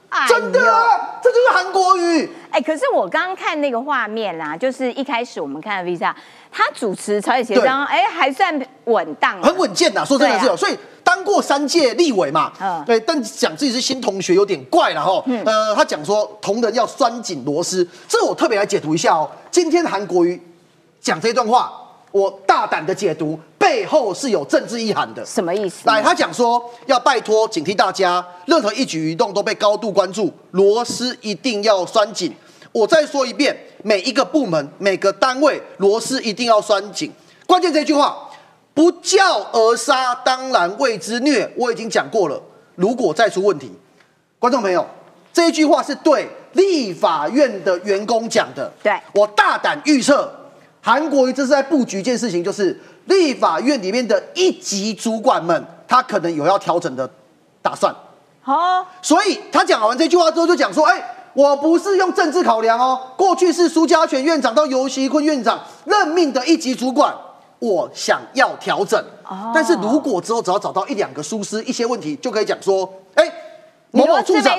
[0.08, 2.28] 哎真的啊，这就是韩国瑜。
[2.52, 6.14] 哎、可是我刚刚看那个画面啦，就是一开始我们看的 Visa，
[6.50, 15.24] 他主持朝野协商，哎、还算稳当啊，很稳健呐，说真的是有，啊所以当过三届立委嘛，嗯对，但讲自己是新同学有点怪了哈。
[15.46, 19.28] 呃，他讲说同仁要拴紧螺丝，这我特别来解读一下哦。
[19.50, 20.40] 今天韩国瑜
[21.00, 21.72] 讲这段话，
[22.12, 25.24] 我大胆的解读，背后是有政治意涵的。
[25.24, 25.88] 什么意思？
[25.88, 32.32] 来，他讲说要拜托警惕大家，任何一举一动都被高度关注，螺丝一定要拴紧。
[32.72, 37.12] 我再说一遍，每一个部门、每个单位螺丝一定要拴紧。
[37.46, 38.30] 关键这句话，
[38.72, 41.50] 不教而杀，当然谓之虐。
[41.56, 42.42] 我已经讲过了，
[42.74, 43.70] 如果再出问题，
[44.38, 44.86] 观众朋友，
[45.32, 48.72] 这一句话是对立法院的员工讲的。
[48.82, 50.32] 对我大胆预测，
[50.80, 57.08] 韩国瑜这是在布局一件事情，就是立法院里面的一级主管们，他可能有要调整的
[57.60, 57.94] 打算。
[58.44, 61.00] 哦，所以他讲完这句话之后，就讲说：“哎、
[61.34, 67.14] 我不是用政治考量哦，过去是苏家全院长到尤熙坤院长任命的一级主管，
[67.58, 69.02] 我想要调整。
[69.54, 73.24] 但是如果之后只要找到一两个疏失、一些问题，就可以讲说：哎、
[73.90, 74.58] 某某处长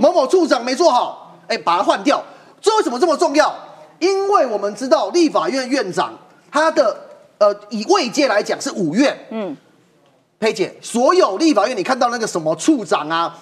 [0.00, 2.22] 某某处长没做好，哎、把它换掉。
[2.60, 3.54] 这为什么这么重要？
[3.98, 6.12] 因为我们知道立法院院长
[6.50, 6.96] 他的
[7.38, 9.56] 呃以位阶来讲是五院，嗯，
[10.40, 13.38] 佩姐，所有立法院你看到那个什么处长啊，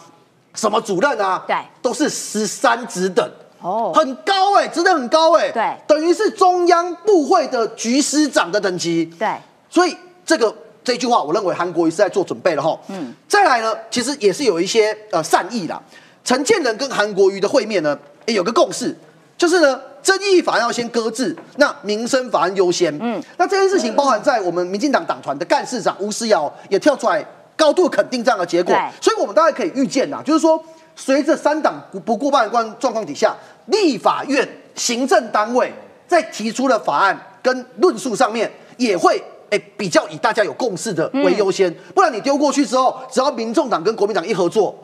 [0.54, 1.56] 什么主任啊，对。
[1.80, 3.28] 都是十三职等，
[3.60, 5.76] 哦，很高哎、职等很高哎、对。
[5.86, 9.36] 等于是中央部会的局师长的等级，对，
[9.68, 12.78] 所以这个这句话，我认为韩国瑜是在做准备了哈。
[12.88, 15.82] 嗯，再来呢，其实也是有一些呃善意啦。
[16.24, 18.96] 陈建仁跟韩国瑜的会面呢，也有个共识，
[19.36, 22.96] 就是呢，争议法案要先搁置，那民生法案优先。
[23.00, 30.62] 嗯，那这件事情包含在我们民进党党团的干事长吴思瑶也跳出来高度肯定这样的结果，所以我们大概可以预见呐，就是说，
[30.96, 33.34] 随着三党不不过半的状状况底下，
[33.66, 35.72] 立法院行政单位
[36.06, 39.22] 在提出的法案跟论述上面也会。
[39.52, 44.74] 哎，比较以大家有共识的为优先，不然你丢过去之后，只要民众党跟国民党一合作，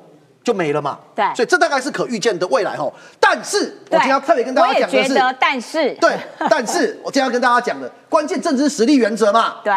[0.44, 0.98] 就没了嘛。
[1.14, 2.86] 对所以这大概是可预见的未来哈。
[3.18, 6.18] 但是我今天要特别跟大家讲的是，但是，对，
[6.50, 9.54] 但是我今天要跟大家讲的关键政治实力原则嘛。
[9.64, 9.72] 对，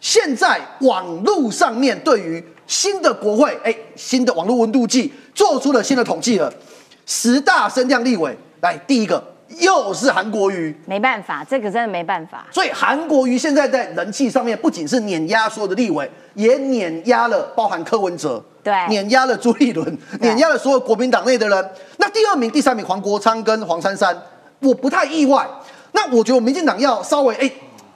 [0.00, 6.52] 现在网络上面对于新的国会，哎，新的网络温度计做出了新的统计了，
[7.06, 9.22] 十大声量立委，来第一个
[9.58, 12.46] 又是韩国瑜，没办法，这个真的没办法。
[12.52, 21.70] 所以韩国瑜现在在人气上面不仅是碾压所有的立委，也碾压了包含柯文哲，对碾压了朱立伦，碾压了所有国民党内的人。
[21.96, 24.16] 那第二名、第三名黄国昌跟黄珊珊，
[24.60, 25.48] 我不太意外。
[25.92, 27.50] 那我觉得民进党要稍微哎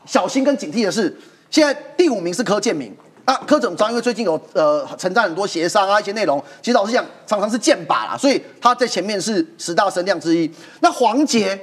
[0.06, 1.14] 小心跟警惕的是，
[1.52, 2.92] 现在第五名是柯建明。
[3.24, 10.50] 啊，柯总章因为最近有呃承担很多协商啊一些内容，其实老实讲常常是剑拔啦，所以他在前面是十大声量之一。
[10.80, 11.56] 那黄杰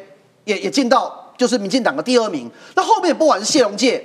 [0.46, 2.50] 也也进到就是民进党的第二名。
[2.76, 4.02] 那后面不管是谢龙介、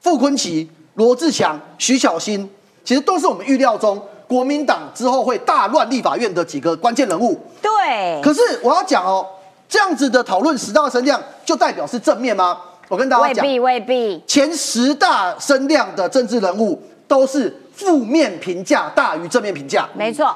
[0.00, 2.50] 傅昆奇、罗志强、徐小新，
[2.84, 7.40] 其实都是我们预料中国民党之后会大乱立法院的几个关键人物。
[7.62, 9.24] 对，可是我要讲哦，
[9.68, 12.58] 这样子的讨论十大声量，就代表是正面吗？
[12.88, 14.22] 我跟大家讲，未必未必。
[14.26, 19.88] 前十大声量的政治人物都是负面评价大于正面评价。
[19.94, 20.34] 没错，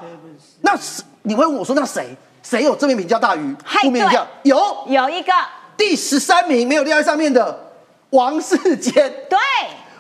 [0.61, 4.27] 那是你会问我说，那谁谁有正面评价大于嗨负面评价？
[4.43, 5.33] 有有一个
[5.77, 7.73] 第十三名没有列在上面的
[8.11, 8.93] 王世坚。
[9.31, 9.39] 对，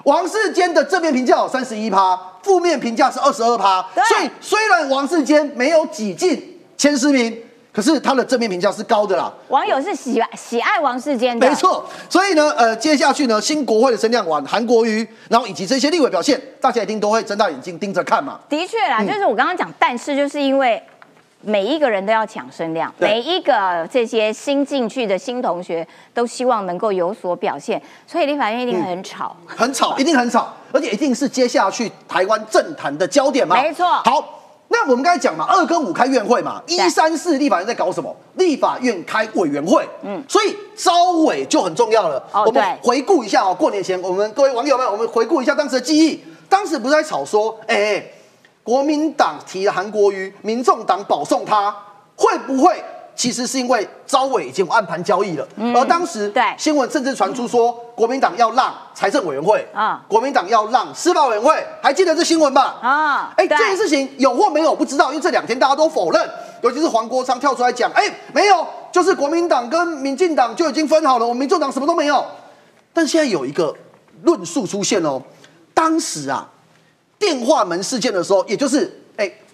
[0.05, 3.81] 王世坚的正面评价有三十一趴，负面评价是二十二趴。
[3.95, 7.35] 所以虽然王世坚没有挤进前十名，
[7.73, 9.33] 可是他的正面评价是高的啦。
[9.49, 11.89] 网友是喜喜爱王世坚的，没错。
[12.11, 18.39] 所以呢，呃，接下去呢，新国会的声量完，韩国瑜，然后以及这些立委表现，大家一定都会睁大眼睛盯着看嘛。
[18.49, 20.83] 的确啦，嗯就是我刚刚讲，但是就是因为
[21.41, 29.35] 每一个人都要抢声量，每一个这些新进去的新同学都希望能够有所表现，所以立法院一定很吵。
[29.47, 33.61] 很吵，一定很吵，而且一定是接下去台湾政坛的焦点嘛。
[33.61, 34.42] 没错好，
[34.73, 38.17] 那我们刚才讲嘛，二跟五开院会嘛，一三四立法院在搞什么？
[38.37, 42.17] 立法院开委员会，嗯，所以招委就很重要了。
[42.33, 46.25] 哦我们回顾一下哦，过年前我们各位网友们，我们回顾一下当时的记忆。
[46.49, 48.03] 当时不是在吵说，哎、
[48.63, 51.75] 国民党提了韩国瑜，民众党保送他，
[52.17, 52.83] 会不会？
[53.15, 62.79] 其实是因为招委已经有暗盘交易了，嗯而当时对新闻甚至传出说，国民党要让财政委员会啊国民党要让司法委员会，还记得这新闻吧？
[62.83, 66.31] 啊，哎，对这件事情有或没有不知道，因为这两天大家都否认，
[66.63, 72.25] 尤其是黄国昌跳出来讲，哎，没有，就是国民党跟民进党就已经分好了，我们民众党什么都没有。
[72.95, 73.75] 但现在有一个
[74.23, 75.21] 论述出现哦，
[75.75, 76.49] 当时啊，
[77.19, 79.02] 电话门事件的时候，也就是哎。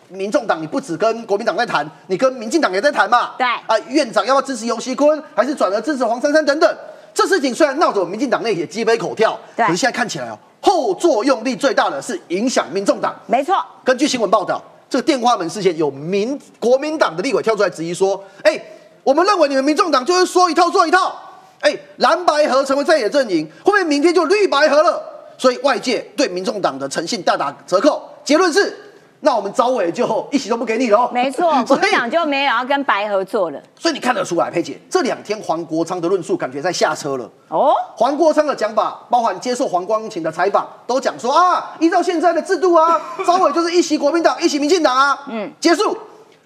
[0.08, 3.32] 民众党，你不只跟国民党在谈，你跟民进党也在谈嘛？
[3.38, 6.76] 对啊，院长要不要支持尤熙坤，还是转而支持黄珊珊等等？
[7.14, 13.14] 这事情虽然闹得我们民进党内也鸡飞狗跳，对可是现在看起来哦，后作用力最大的是影响民众党。
[13.26, 18.60] 没错，根据新闻报道，这个电话门事件有民国民党的立委跳出来质疑说：“哎、
[19.02, 21.14] 我们认为你们民众党就是说一套做一套，
[21.60, 25.02] 哎、蓝白合成为在野阵营，会不会明天就绿白合了？”
[25.36, 28.02] 所以外界对民众党的诚信大打折扣。
[28.24, 28.76] 结论是，
[29.20, 31.10] 那我们招委就一席都不给你喽。
[31.12, 33.60] 没错，国民党就没有要跟白合作了。
[33.78, 37.28] 所以你看得出来，佩姐这两天黄国昌的论述感觉在下车了。
[37.48, 45.96] 哦，黄国昌的讲法，包含接受黄光琴的采访，都讲说啊，依照现在的制度啊， 招委就是一席国民党，一席民进党啊，嗯，结束，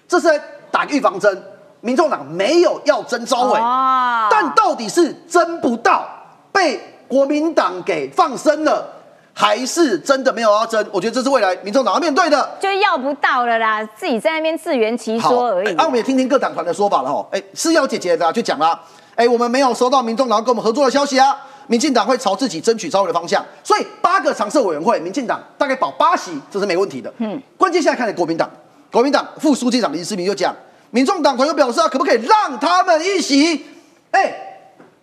[0.07, 1.43] 这是在打预防针。
[1.81, 6.07] 民众党没有要争招委，哦但到底是争不到，
[6.49, 8.87] 被国民党给放生了，
[9.33, 10.85] 还是真的没有要争？
[10.91, 12.57] 我觉得这是未来民众党要面对的。
[12.61, 15.73] 就要不到了啦，自己在那边自圆其好，说而已哎。
[15.75, 17.25] 那、我们也听听各党团的说法了哦。
[17.31, 18.79] 哎，是要姐姐的、啊、就讲啦，
[19.15, 21.35] 哎，我们没有收到民众党跟我们合作的消息啊。
[21.65, 27.11] 民进党会朝自己争取招委的方向，所以八个常设委员会，民进党大概保八席，这是没问题的。
[27.19, 28.49] 嗯，关键现在看的国民党，
[28.91, 30.53] 国民党副书记长林世明就讲，
[30.91, 33.65] 民众党团又表示啊，可不可以让他们一席？
[34.11, 34.35] 哎，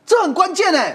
[0.05, 0.95] 这很关键哎。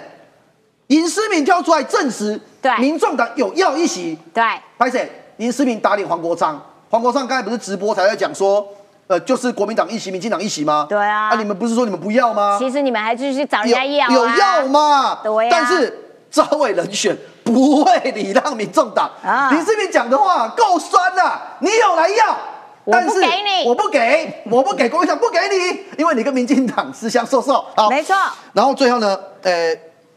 [0.87, 4.43] 林思明跳出来证实，对民众党有要一席，对，
[4.77, 5.09] 拍谁？
[5.37, 8.65] 林思明打脸黄国昌，黄国昌刚才不是直播才在讲说，
[9.07, 10.85] 呃，就是国民党一席，民进党一席吗？
[10.87, 12.57] 对啊啊，你们不是说你们不要吗？
[12.59, 15.19] 其实你们还继续找人有家要、啊，有要吗？
[15.23, 19.09] 对啊但是招委人选不会礼让民众党。
[19.23, 22.37] 啊林世明讲的话够酸了，你有来要。
[22.83, 27.65] 我但是不给你我不给，我不给国民党不给你，因为你跟民进党私相授受。
[27.75, 28.15] 好，没错。
[28.53, 29.75] 然后最后呢，呃，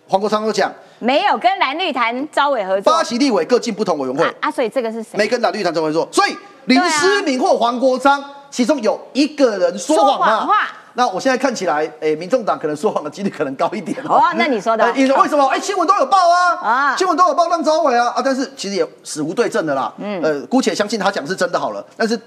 [0.08, 2.92] 黄国昌都讲，没有跟蓝绿谈招委合作。
[2.92, 4.24] 八席立委各进不同委员会。
[4.24, 5.18] 啊啊，所以这个是谁？
[5.18, 10.68] 没跟蓝绿谈这回说，所以林思明或黄国昌，其中有一个人说谎话。
[10.94, 14.90] 那我现在看起来，诶、民众党可能说谎的几率可能高一点哦那你说的。
[14.94, 15.46] 为什么？
[15.46, 16.96] 哎、新闻都有报啊，啊。
[16.96, 19.92] 新闻都有报让招委啊，啊，但是其实也死无对证的啦。
[19.98, 22.18] 嗯，呃，姑且相信他讲是真的好了，但是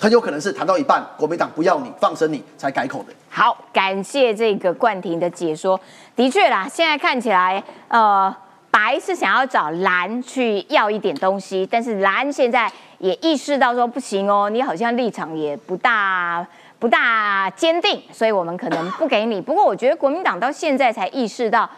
[0.00, 3.12] 很有可能是谈到一半，国民党不要你放生你才改口的。
[3.28, 5.78] 好，感谢这个冠廷的解说。
[6.16, 8.34] 的确啦，现在看起来，呃，
[8.70, 16.46] 白是想要找蓝去要一点东西，但是蓝现在也意识到说不行哦，你好像立场也不大
[16.78, 19.38] 不大坚定，所以我们可能不给你。
[19.38, 21.68] 不过我觉得国民党到现在才意识到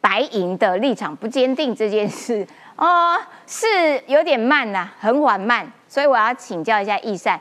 [0.00, 5.70] 白银的立场不坚定这件事，哦、是有点慢呐、很缓慢。
[5.90, 7.38] 所以我要请教一下易善，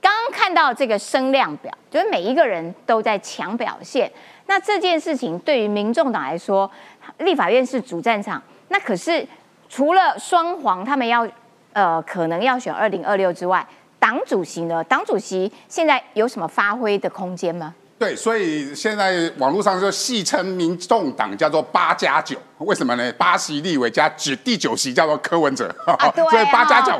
[0.00, 4.08] 刚刚看到这个声量表，就是每一个人都在抢表现。
[4.46, 6.70] 那这件事情对于民众党来说，
[7.18, 9.26] 立法院是主战场，那可是
[9.68, 11.26] 除了双黄他们要
[11.72, 13.66] 呃可能要选二零二六之外，
[13.98, 14.84] 党主席呢？
[14.84, 17.74] 党主席现在有什么发挥的空间吗？
[17.98, 23.12] 对，所以现在网络上就戏称民众党叫做八加九，为什么呢？
[23.18, 25.68] 八席立委加九第九席叫做柯文哲，
[26.14, 26.92] 对 所以八加九，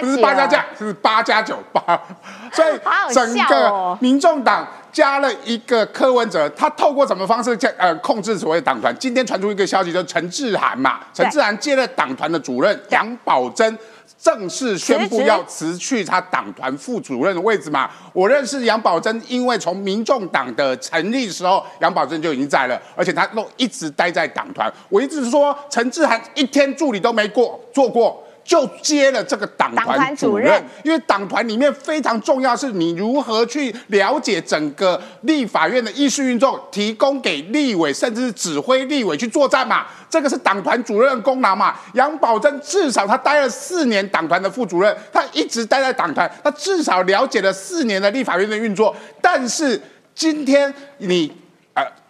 [0.00, 1.80] 不是八加加，是八加九八，
[2.52, 2.80] 所以
[3.14, 8.92] 整笑个哦民众党加了一个柯文哲，他透过什么方式加呃控制所谓党团？
[8.98, 13.78] 今天传出一个消息，就是陈志涵嘛，陈志涵接了党团的主任杨宝珍。
[14.20, 17.90] 正式宣布要辞去他党团副主任的位置嘛？
[18.12, 24.70] 我认识杨宝珍，因为从民众党的成立时候，杨宝珍就已经在了，而且他都一直待在党团。
[24.90, 28.22] 我一直说陈志涵一天助理都没过做过。
[28.44, 39.86] 就接了这个党团主任，因为党团里面非常重要，是你如何去了解整个立法院的议事运作，提供给立委，甚至是指挥立委去作战嘛。
[40.08, 41.76] 这个是党团主任的功劳嘛。
[41.94, 48.94] 杨宝珍至少他待了四年党团的副主任，他一直待在党团，他至少了解了四年的立法院的运作。
[49.20, 49.80] 但是
[50.14, 51.32] 今天你。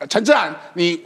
[0.09, 0.99] 陈志涵，你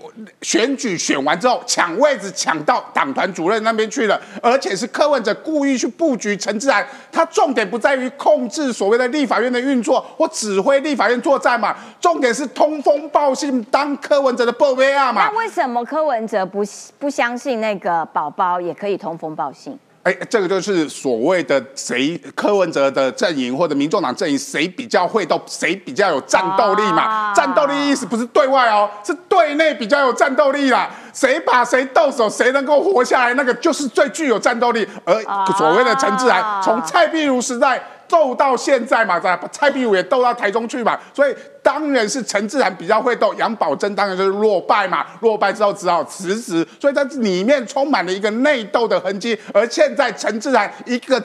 [0.42, 15.28] 选举选完之后抢位置抢到党团主任那边去了，而且是柯文哲故意去布局陈志涵，他重点不在于控制所谓的立法院的运作或指挥立法院作战嘛，重点是通风报信当柯文哲的报威啊嘛。
[15.28, 16.62] 那为什么柯文哲不
[16.98, 19.76] 不相信那个宝宝也可以通风报信？
[20.04, 27.32] 哎，这个就是所谓的谁柯文哲的阵营或者民众党阵营谁比较会斗，谁比较有战斗力嘛？
[27.32, 30.90] 战斗力意思不是对外哦，是对内比较有战斗力啦。
[31.14, 34.86] 谁把谁斗手，谁能够活下来，那个就是最具有战斗力。
[35.04, 35.14] 而
[35.56, 37.82] 所谓的陈志涵，从蔡壁如时代。
[38.14, 49.36] 斗到现在嘛，把蔡壁如也斗到台中去嘛，所以当然是陈志涵比较会斗，杨宝珍当然就是落败嘛，落败之后只好辞职，所以在里面充满了一个内斗的痕迹。
[49.52, 51.20] 而现在陈志涵一个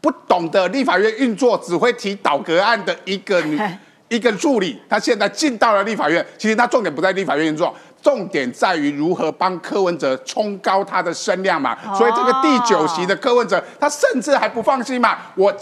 [0.00, 3.60] 不懂得立法院运作，只会提倒阁案的一个女
[4.06, 11.76] 一个助理，他现在进到了立法院，其实他重点不在立法院运作，重点在于如何帮柯文哲冲高他的声量嘛。
[11.96, 15.52] 所以这个第九席的柯文哲，他甚至还不放心嘛，我。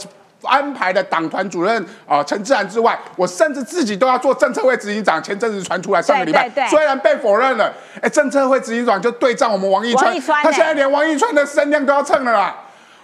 [0.43, 5.22] 安排的党团主任啊陈志涵之外，我甚至自己都要做政策会执行长。
[5.22, 12.57] 前阵子传出来，上个礼拜虽然被否认了，哎，政策会执行长就对战我们王一川，他现在连王一川的声量都要蹭了啦。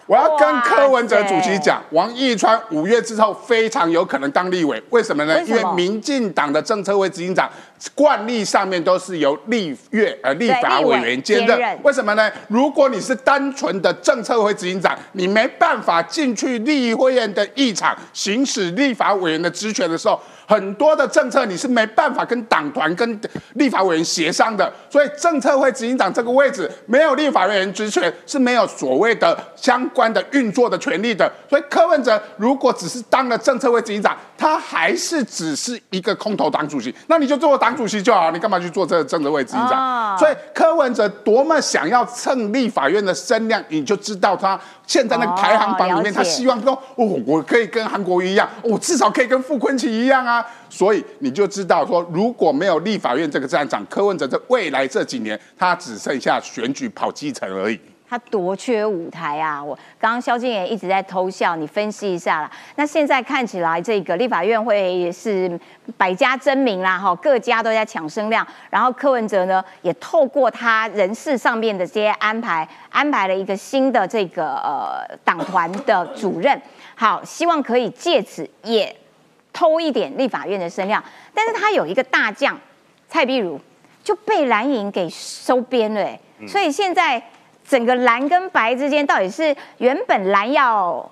[0.07, 5.42] 我要跟柯文哲主席讲，王义川五月之后非常有可能当立委，为什么呢？
[5.42, 7.50] 因为民进党的政策会执行长
[7.94, 12.30] 惯例上面都是由立院呃立法委员兼任，为什么呢？
[12.48, 20.20] 如果你是单纯的政策会执行长，你没办法进去立会院的议场行使立法委员的职权的时候。
[20.47, 23.20] 很多的政策你是没办法跟党团、跟
[23.55, 31.30] 立法委员协商的，所以政策会执行长这个位置没有立法委员职权，是没有所谓的相关的运作的权利的。
[31.51, 40.16] 所以柯文哲如果只是当了政策会执行长，他还是只是一个空头党主席，那你就做党主席就好，你干嘛去做这个政策会执行长？
[40.16, 50.36] 所以柯文哲多么想要蹭立法院的声量，你就知道他现在那个排行榜里面，他希望说，哦，我可以跟韩国瑜一样，我至少可以跟傅昆萁一样啊。
[50.68, 57.78] 所以你就知道说，如果没有立法院这个站长，柯文哲在未来这几年，他只剩下选举跑基层而已。
[58.09, 59.61] 他多缺舞台啊！
[59.61, 62.49] 我刚刚萧敬言一直在偷笑，你分析一下啦。
[62.76, 65.59] 那现在看起来，这个立法院会是
[65.97, 68.47] 百家争鸣啦，哈，各家都在抢声量。
[68.70, 76.62] 然后柯文哲呢，也透过他人事上面的这些安排，安排了一个新的这个呃党团的主任，
[76.95, 78.97] 好，希望可以借此也。
[79.57, 81.02] 偷一点立法院的声量，
[81.32, 82.61] 但是他有一个大将
[83.09, 83.59] 蔡碧如
[84.04, 86.07] 就被蓝营给收编了，
[86.46, 87.22] 所以现在
[87.66, 91.11] 整个蓝跟白之间到底是原本蓝要，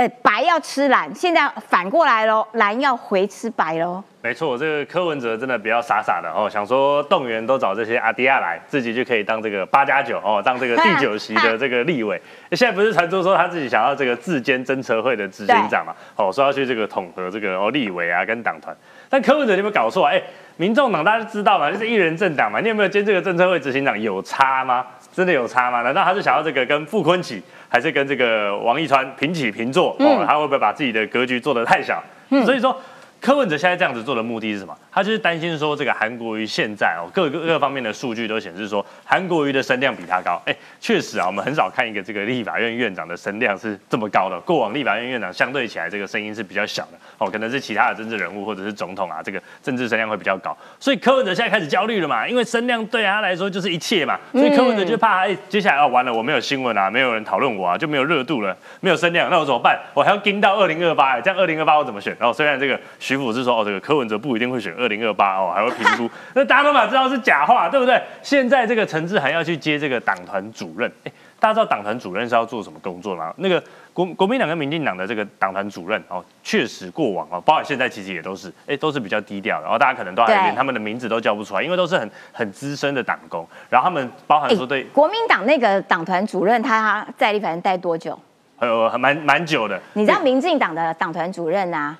[0.00, 4.02] 呃白要吃蓝，现在反过来喽，蓝要回吃白喽。
[4.22, 12.18] 没错，这个柯文哲真的比较傻傻的哦，想说动员都找这些阿迪亚来，自己就可以当这个八加九哦，当这个第九席的这个立委。
[12.52, 15.94] 现在不是传出说他自己想要这个自兼侦策会的执行长嘛？
[16.16, 18.74] 哦，说要去这个统合这个哦立委啊跟党团。
[19.10, 20.06] 但柯文哲有没有搞错？
[20.06, 20.22] 哎，
[20.56, 24.86] 民众党大家知道嘛，就是一人政党嘛，你有没有兼这个政策会执行长有差吗？
[25.12, 25.82] 真的有差吗？
[25.82, 27.40] 难道他是想要这个跟傅昆萁，
[27.70, 29.96] 还是跟这个王一川平起平坐？
[30.00, 32.04] 哦，他会不会把自己的格局做得太小？
[32.44, 32.78] 所以说。
[33.20, 34.76] 柯文哲现在这样子做的目的是什么？
[34.90, 40.40] 他就是担心说，这个韩国瑜现在哦，各各各方面的数据都显示说，韩国瑜的声量比他高。
[40.46, 44.40] 哎，确实啊，我们很少看一个这个立法院院长的声量是这么高的。
[44.40, 50.56] 过往立法院院长相对起来，这个声音是比较小的哦，可能是其他的政治人物或者是总统啊，这个政治声量会比较高。
[50.78, 54.18] 所以柯文哲现在开始焦虑了嘛，因为声量对他来说就是一切嘛。
[54.32, 59.78] 所以柯文哲就怕，哎，接下来要完了，我没有新闻啊，没有人讨论我啊，就没有热度了，没有声量，那我怎么办？
[59.92, 62.16] 我还要盯到二零二八，这样二零二八我怎么选？
[62.18, 62.80] 然后虽然这个。
[63.10, 66.08] 徐府是说哦，这个柯文哲不一定会选二零二八哦，还会评估。
[66.32, 68.00] 那大家都把知道是假话，对不对？
[68.22, 73.34] 现在这个陈志涵要去接这个党团主任，哎，大家知道党团主任是要做什么工作吗？
[73.38, 73.60] 那个
[73.92, 88.16] 国国民党跟民进党的这个党团主任哦，确实过往哦，包括现在其实也都是，哎，都是比较低调的，然后大家可能都还连他们的名字都叫不出来，因为都是很很资深的党工，然后他们包含说对国民党那个党团主任，他在立法院待多久？
[88.60, 89.80] 呃，蛮蛮久的。
[89.94, 91.98] 你知道民进党的党团主任啊？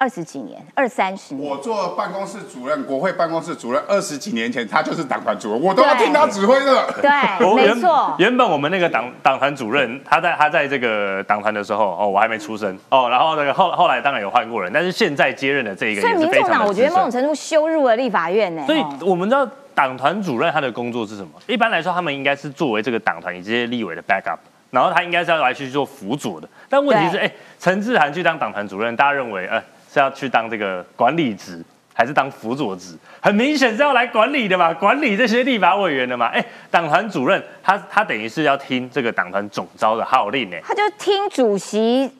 [0.00, 1.50] 二十几年，二三十年。
[1.50, 6.86] 我做办公室主任，国会办公室主任，二十几年前他就是党团主任，我都要听他指挥的。
[7.02, 7.10] 对，
[7.56, 8.14] 没错。
[8.16, 13.08] 原本我们那个党党团主任，他在他在这个党团的时候，哦，我还没出生哦。
[13.10, 18.64] 然后那个后后来当然有换过人，但是现在接任的这一个，所以民众党我觉得某种程度羞辱了立法院呢。
[18.66, 19.44] 所以我们知道
[19.74, 21.30] 党团主任他的工作是什么？
[21.48, 24.38] 一般来说，他们应该是作为这个党团以及立委的 backup，
[24.70, 26.48] 然后他应该是要来去做辅佐的。
[26.68, 27.28] 但问题是，哎，
[27.58, 29.60] 陈志涵去当党团主任，大家认为，哎。
[29.92, 31.64] 是要去当这个管理职，
[31.94, 32.96] 还是当辅佐职？
[33.20, 36.26] 很明显是要来管理的嘛，管理这些立法委员的嘛。
[36.26, 42.10] 哎，党团主任他他等于是要听这个党团总召的号令呢，他就听主席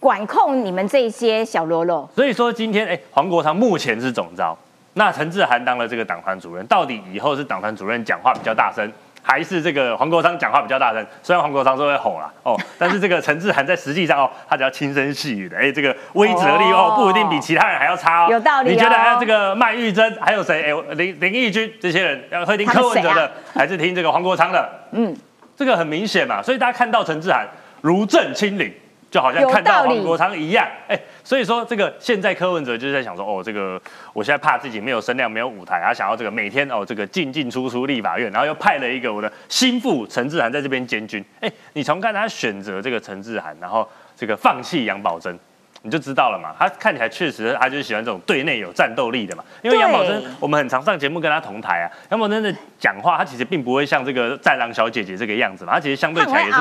[0.00, 2.08] 管控你们这些小喽啰。
[2.14, 4.56] 所以说今天哎，黄国昌目前是总召，
[4.94, 8.90] 那陈志涵当了这个党团主任，到底以后是党团主任讲话比较大声？
[9.28, 18.28] 还是这个黄国昌讲话比较大声，虽然黄国昌是会吼啦哦， 但是这个陈志涵在实际上哦，他只要轻声细语的，哎，这个威慑力哦，不一定比其他人还要差哦。
[18.30, 18.70] 有道理。
[18.70, 20.72] 你觉得还有这个麦玉珍，还有谁？
[20.72, 24.66] 哎，林林义君这些人要会听柯文哲的，还是听这个黄国昌的？
[24.92, 25.14] 嗯，
[25.54, 27.46] 这个很明显嘛，所以大家看到陈志涵
[27.82, 28.72] 如朕亲临。
[29.10, 33.80] 就好像看到黄国昌一样，哎，所以说这个现在柯文哲就是在想说，哦，这个
[34.12, 45.38] 我现在怕自己没有声量，没有舞台，他想要这个每天哦，这个进进出出立法院，然后又派了一个我的心腹陈志涵在这边监军，哎，你从看他选择这个陈志涵，然后这个放弃杨宝珍。
[45.82, 49.44] 你就知道了嘛，他看起来确实，他就是喜欢这种对内有战斗力的嘛。
[49.62, 51.86] 因为杨宝珍，我们很常上节目跟他同台啊。
[52.10, 56.58] 杨宝珍的讲话，他其实并不会像这个战狼小姐姐这个样子嘛，他其实相对起来也是，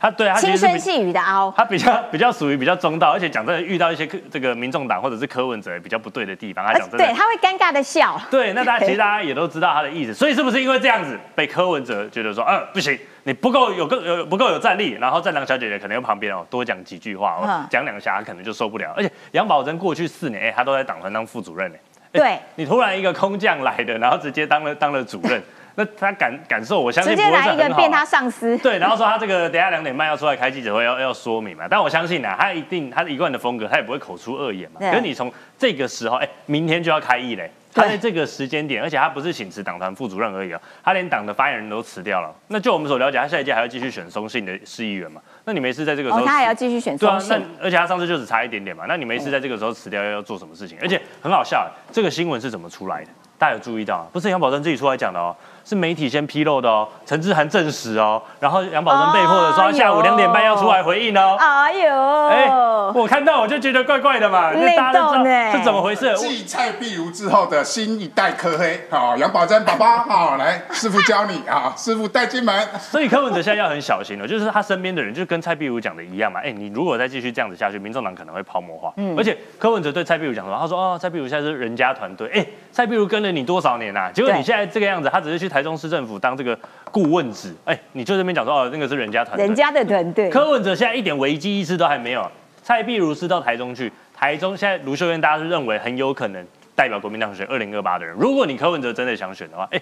[0.00, 8.20] 他对他轻声细语的凹，他比较比较属于比较中道，而且讲真的，遇到一些这个民众党或者是柯文哲比较不对的地方，他讲真的，对他会尴尬的笑。
[8.30, 12.98] 对，那大家 其实大家也都知道他的意思，所以是不是因为这样子被柯文哲觉得说，呃，不行。
[13.24, 18.92] 你不够有更有不够有战力，然后战狼小姐姐可能又旁边哦，多讲几句话哦，讲两下可能就受不了。
[18.96, 21.78] 而且杨宝珍过去四年，哎，他都在党团当副主任呢。
[22.10, 25.40] 对，你突然一个空降来的，然后直接当了当了主任，
[25.76, 28.54] 那他感感受，我相信直接来一个变他上司。
[28.62, 31.66] 对，然后说他这个等下两点半要出来开记者会，要要说明嘛。
[31.70, 34.80] 但我相信呢，他一定他一贯的风格，他也不会口出恶言嘛。
[34.80, 37.50] 可是你从这个时候，哎，明天就要开议嘞。
[37.74, 42.34] 他在这个时间点，而且他不是请辞党团副主任而已啊，他连党的发言人都辞掉了。
[42.48, 45.20] 那就我们所了解，他下一届还要继续选松信的市议员嘛？
[45.44, 47.28] 那你没事在这个时候，他还要继续选松信？
[47.28, 48.84] 对啊，那而且他上次就只差一点点嘛。
[48.86, 50.76] 那你没事在这个时候辞掉，要要做什么事情？
[50.82, 53.10] 而且很好笑，这个新闻是怎么出来的？
[53.38, 54.08] 大家有注意到？
[54.12, 55.34] 不是杨宝珍自己出来讲的哦。
[55.64, 61.36] 是媒体先披露的哦，陈志涵证实哦，然后杨宝珍被迫的说下午两点半要出来回应哦。
[61.38, 62.46] 哎呦，哎，
[62.94, 65.52] 我看到我就觉得怪怪的嘛，内斗呢？
[65.52, 66.14] 是怎么回事？
[66.16, 72.68] 继蔡碧如之后的新一代科黑，好，杨宝珍爸爸， 好，来师傅教你啊，师傅带进门。
[72.78, 78.92] 所以柯文哲现在要很小心了，就是他身边的人就跟蔡碧如讲的一样嘛，哎，你如果再继续这样子下去，民众党可能会泡沫化。
[78.96, 84.10] 嗯，而且柯文哲对蔡碧如讲说，他说哦，蔡碧如现在是人家团队，哎，蔡碧如跟了你多少年啊？
[84.10, 86.32] 结果你现在这个样子，他只是去台中市政府当。
[86.34, 86.58] 这个
[86.90, 90.30] 顾问职，哎，你就这边讲说哦，那个是人家团队，人家的团队。
[90.30, 92.26] 柯文哲现在一点危机意识都还没有。
[92.62, 96.42] 蔡碧如是到台中去，台中现在卢秀燕大家是认为很有可能
[96.74, 98.16] 代表国民党选二零二八的人。
[98.18, 99.80] 如果你柯文哲真的想选的话，哎。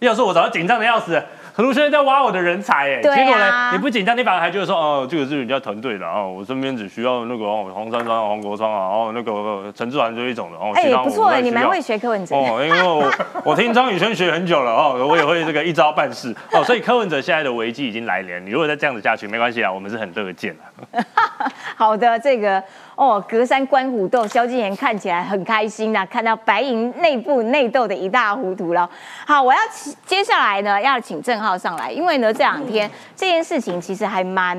[0.00, 1.22] 要是我早就紧张的要死，
[1.54, 13.10] 很多学生在挖我的人才哎，结果呢，你不紧张，你反而还觉得说，哦，这个是人家团队的哦，我身边只需要那个哦，黄珊珊、黄国昌啊，哦，那个陈志涵这一种的哦，哎，不错哎，你蛮会学柯文哲哦，因为我
[13.42, 21.04] 我听张宇轩学很久了哦，我也会这个一招办事哦， 所以柯文哲现在的危机已经来临，你如果再这样子下去，没关系啊，我们是很乐见的。
[21.74, 22.62] 好的，这个。
[22.96, 28.88] 哦，隔山观虎斗，萧敬言看起来很开心呐，看到白银内部内斗的一塌糊涂了。
[29.26, 29.60] 好，我要
[30.06, 34.56] 接下来呢，要请郑浩上来，因为呢这两天这件事情其实还蛮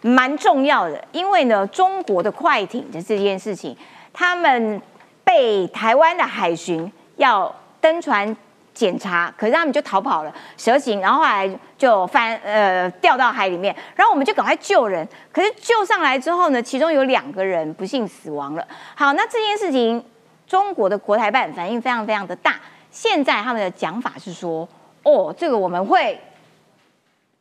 [0.00, 3.76] 蛮重要的，因为呢中国的快艇的这件事情，
[4.12, 4.80] 他们
[5.24, 8.36] 被台湾的海巡要登船。
[8.74, 11.46] 检查，可是他们就逃跑了，蛇行，然后后来
[11.82, 18.64] 就翻呃掉到海里面，然后我们就赶快救人，可是救上来之后呢，其中有两个人不幸死亡了。
[18.94, 20.00] 好，那这件事情
[20.46, 22.54] 中国的国台办反应非常非常的大，
[22.92, 24.68] 现在他们的讲法是说，
[25.02, 26.16] 哦，这个我们会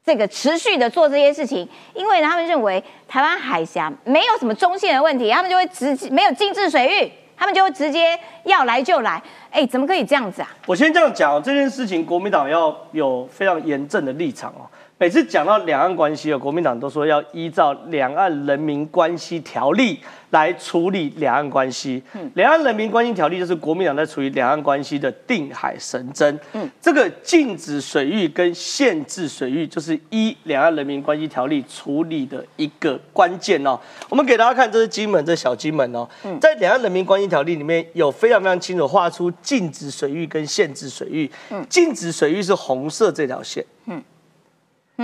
[0.04, 7.12] 这个持续的做这些事情，因为他们认为台湾海峡没有什么中线的问题，他们就会直没有禁制水域。
[7.42, 9.20] 他们就直接要来就来，
[9.50, 10.48] 哎，怎么可以这样子啊？
[10.68, 14.70] 我先这样讲，这件事情国民党要有非常严正的立场哦。
[15.02, 19.96] 每次讲到两岸关系哦，国民党都说要依照《两岸人民关系条例》
[20.30, 22.04] 来处理两岸关系。
[22.14, 26.40] 嗯，《两岸人民关系条例》就是国民党在处理两岸关系的定海神针。
[26.54, 33.76] 嗯，这个禁止水域跟限制水域，就是依《两岸人民关系条例》处理的一个关键哦。
[34.08, 36.08] 我们给大家看，这是金门，这小金门哦。
[36.24, 41.28] 嗯，在《两岸人民关系条例》里面有非常非常清楚画出禁止水域跟限制水域。
[41.50, 43.66] 嗯，禁止水域是红色这条线。
[43.88, 44.00] 嗯。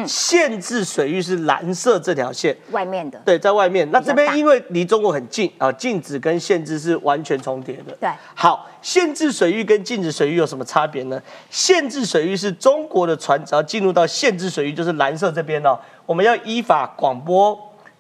[0.06, 3.18] 限制水域是蓝色这条线，外面的。
[3.24, 3.90] 对，在外面。
[3.92, 7.96] 那这边因为离中国很近啊，禁止跟限制是完全重叠的。
[8.02, 8.10] 对。
[8.36, 11.22] 好，限制水域跟禁止水域有什么差别呢？
[11.50, 17.58] 限制水域是中国的船只要进入到限制水域，就是蓝色这边哦，我们要依法广播，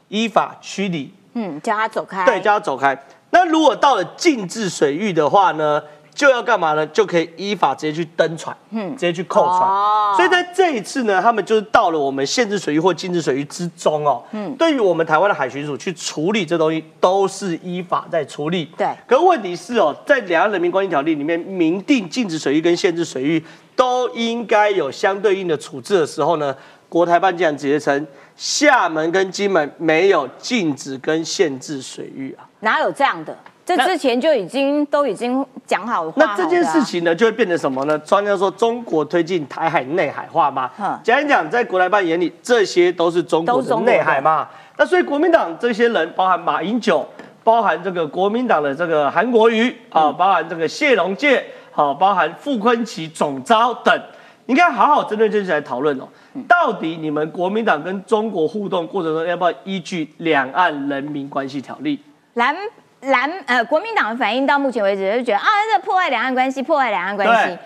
[0.09, 1.13] 依法驱离。
[1.33, 2.25] 嗯，叫他走开。
[2.25, 3.01] 对，叫他走开。
[3.29, 5.81] 那如果到了禁止水域的话呢？
[6.17, 6.85] 就要干嘛呢？
[6.87, 10.15] 就可以依法直接去登船，嗯，直接去扣船。
[10.15, 14.23] 所以在这一次呢，他们就是到了我们限制水域或禁止水域之中哦。
[14.31, 18.65] 嗯，对于我们台湾的海巡署去处理这东西，都是依法在处理。
[18.75, 18.87] 对。
[19.07, 23.45] 可问题是哦，在两岸人民关系条例里面明定禁止水域跟限制水域
[23.75, 26.55] 都应该有相对应的处置的时候呢，
[26.89, 32.49] 国台办竟然直接称厦门跟金门没有禁止跟限制水域啊？
[32.61, 33.37] 哪有这样的？
[33.67, 36.13] 这之前就已经都已经讲好了。
[36.15, 37.99] 那这件事情呢，就会变成什么呢？
[37.99, 40.71] 专家说中国推进台海内海化吗？
[41.03, 44.47] 简单讲，在国台办眼里，这些都是中国的内海嘛。
[44.77, 47.05] 那所以国民党这些人，包含马英九，
[47.43, 54.01] 包含这个国民党的这个韩国瑜啊，包含这个谢龙介，好，包含傅昆奇总召等，
[54.45, 56.07] 应该好好针对这些来讨论哦。
[56.47, 61.97] 到底你们国民党跟中国互动过程中，要不要依据《两岸人民关系条例》？
[62.35, 62.55] 蓝。
[63.01, 67.57] 蓝呃，国民党的反应到目前为止就觉得啊，这破坏两岸关系，破坏两岸关系。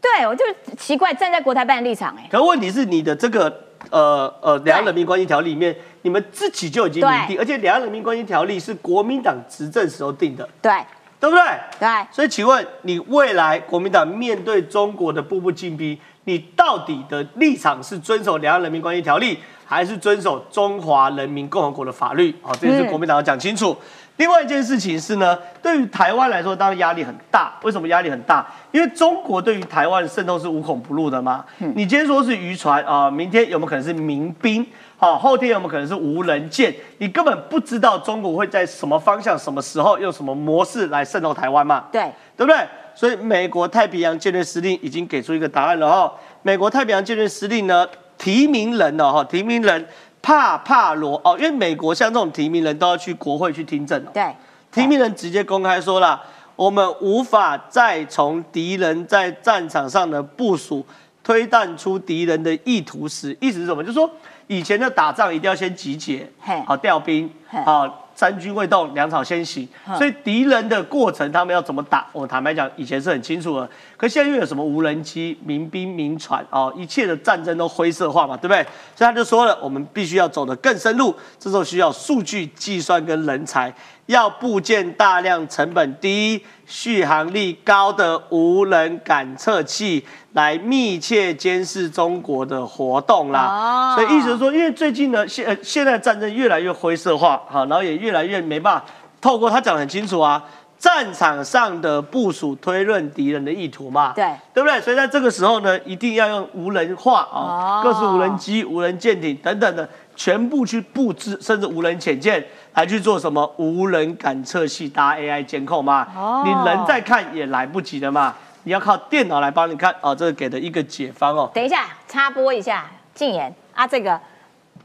[0.00, 0.44] 对，我就
[0.78, 2.26] 奇怪，站在国台办的立场，哎。
[2.30, 10.72] 可问题是，你的这个呃呃两岸人民关系条例里面，你们自己就已经明定，而且两岸人民关系条例是国民党执政时候定的，对，
[11.20, 11.42] 对不对？
[11.80, 11.88] 对。
[12.12, 22.34] 所以请问你未来国民党面对中国的步步进逼，你到底的立场是遵守两岸人民关系条例，还是遵守中华人民共和国的法律？
[22.40, 23.76] 好，这也是国民党要讲清楚。
[24.18, 27.54] 另外一件事情是呢，对于台湾来说，当然压力很大。
[27.62, 28.46] 为什么压力很大？
[28.72, 31.44] 因为中国对于台湾渗透是无孔不入的嘛。
[31.58, 34.66] 你今天说是渔船啊，明天有没有可能是民兵？
[34.96, 36.74] 好，后天有没有可能是无人舰？
[36.98, 41.84] 你根本不知道中国会在什么方向、什么时候用什么模式来渗透台湾嘛？
[41.92, 42.02] 对，
[42.36, 42.58] 对不对？
[42.96, 46.12] 所以美国太平洋舰队司令已经给出一个答案了哈。
[46.42, 47.86] 美国太平洋舰队司令呢，
[48.18, 49.86] 提名人了哈，提名人。
[50.20, 54.10] 帕帕罗哦，因为美国像这种提名人都要去国会去听证哦。
[54.12, 54.34] 对，
[54.70, 56.20] 提名人直接公开说了，
[56.56, 60.84] 我们无法再从敌人在战场上的部署
[61.22, 63.82] 推断出敌人的意图时，意思是什么？
[63.82, 64.10] 就是说
[64.46, 66.28] 以前的打仗一定要先集结，
[66.66, 67.30] 好调兵，
[67.64, 68.04] 好。
[68.18, 69.68] 三军未动，粮草先行。
[69.96, 72.04] 所以敌人的过程，他们要怎么打？
[72.12, 73.70] 我坦白讲，以前是很清楚的。
[73.96, 78.60] 可现在又有什么无人机、民兵、民船哦，一切的战争都灰色化嘛，对不对？
[78.96, 83.72] 所以他就说了，我们必须要走得更深入，这时候需要数据计算跟人才。
[84.08, 90.02] 要部件大量、成本低、续航力高的无人感测器
[90.32, 93.94] 来密切监视中国的活动啦。
[93.94, 98.84] 所以意思是说，因为最近呢，现现在战争越来越灰色化，哈，然后也越来越没办法
[99.20, 100.42] 透过他讲的很清楚啊，
[100.78, 104.80] 战场上的部署推论敌人的意图嘛，对，对不对？
[104.80, 109.86] 所以在这个时候呢，一定要用无人化啊，各式无人机、无人舰艇等等的。
[110.18, 112.44] 全部去布置，甚至无人潜舰
[112.78, 116.06] 来去做什么无人感测器搭 AI 监控吗？
[116.16, 120.14] 哦，你人在看也来不及的嘛，你要靠电脑来帮你看哦。
[120.14, 121.50] 这个给的一个解方哦。
[121.52, 124.20] 等一下，插播一下，禁言啊，这个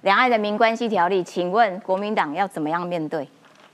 [0.01, 3.29] 两岸人民关系条例，请问国民党要怎么样面对？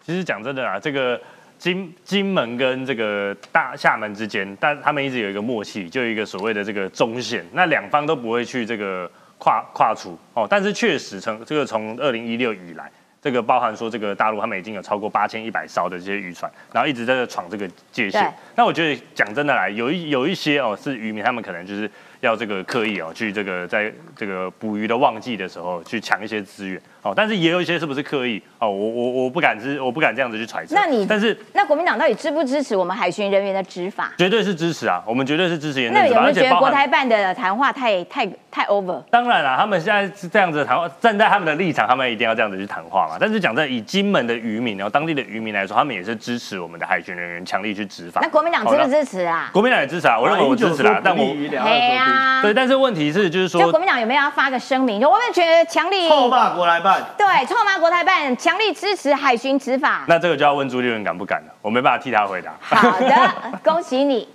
[0.06, 1.18] 其实讲真的啊，这个
[1.58, 9.10] 金金门跟这个大厦门之间，但他们一直有一个默契，就一个所谓的这个中线，那两方都不会去这个。
[9.42, 12.92] 跨跨出哦，但是确实从这个从二零一六以来，
[13.22, 18.34] 这个包含说这个大陆他们已经有超过八千一百艘的这些渔船，然后一直在这闯这个界限。
[18.56, 21.90] 那我觉得讲真的来，有一有一些哦是渔民，他们可能就是
[22.22, 26.82] 要这个刻意哦去这个在这个捕鱼的旺季的时候去抢一些资源。
[27.02, 28.42] 哦，但是也有一些是不是刻意？
[28.60, 30.76] 哦，我我我不敢支，我不敢这样子去揣测。
[30.76, 34.12] 那你但是那国民党到底支不支持我们海巡人员的执法？
[34.18, 35.90] 绝对是支持啊，我们绝对是支持。
[35.92, 39.02] 那有没有觉得国台办的谈话太太太 over？
[39.10, 43.16] 当然了，他们现在是这样子谈话，站在他们的立场，他们一定要这样子去谈话嘛。
[43.18, 48.20] 但是讲在以金门的渔民，然后当地的渔民来说，他们也是支持我们的海巡人员强力去执法。
[48.22, 49.50] 那国民党支不支持啊？
[49.54, 51.58] 国民党也支持啊，我认为我支持啊，但我对，
[51.96, 52.42] 啊。
[52.42, 55.00] 对，但是问题是就是说就国，民党有没有要发个声明？
[55.00, 60.06] 就我们觉得强力臭骂国来办，对臭骂国台办，强力支持海巡执法。
[60.08, 62.54] 那这个就要问朱立伦敢不敢了，我没办法替他回答。
[62.62, 63.34] 好的，
[63.64, 64.28] 恭喜你，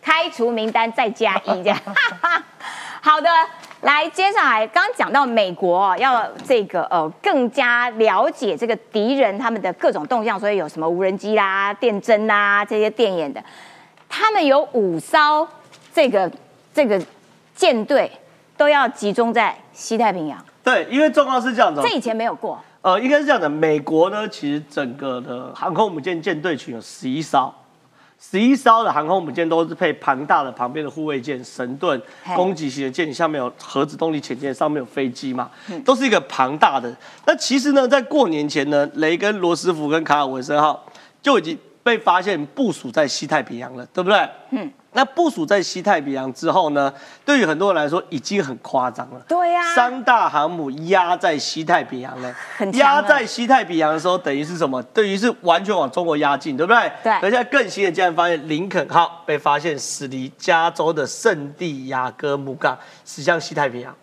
[0.00, 1.78] 开除名单再加一，这样。
[3.04, 3.28] 好的，
[3.80, 13.42] 来，接下来刚刚讲到美国哦要这个呃更加了解这个敌人他们的各种动向，所以有什么无人机啦、电侦啦这些电眼的，
[14.08, 15.46] 他们有五艘
[15.92, 16.30] 这个
[16.72, 17.00] 这个
[17.56, 18.08] 舰队
[18.56, 22.58] 都要集中在西太平洋，对，因为状况是这样子哦，这以前没有过。
[22.82, 27.52] 呃，应该是这样的，美国呢，其实整个的航空母舰舰队群有十一艘，
[28.18, 32.00] 十一艘的航空母舰都是配庞大的旁边的护卫舰、神盾
[32.34, 35.48] 攻击型的舰艇，下面有核子动力潜舰，上面有飞机嘛，
[35.84, 36.92] 都是一个庞大的。
[37.24, 40.84] 那其实呢，在过年前呢，雷根、罗斯福跟卡尔文森号
[41.20, 44.28] 就已经被发现部署在西太平洋了，对不对？
[44.50, 46.92] 嗯，那部署在西太平洋之后呢，
[47.24, 49.20] 对于很多人来说已经很夸张了。
[49.26, 54.82] 对呀、三大航母压在西太平洋呢，很强啊压在西太平洋的时候，等于是什么？
[54.84, 56.92] 等于是完全往中国压境，对不对？
[57.02, 63.94] 对而且更新的，竟然发现林肯号被发现驶离加州的圣地亚哥姆港，驶向西太平洋。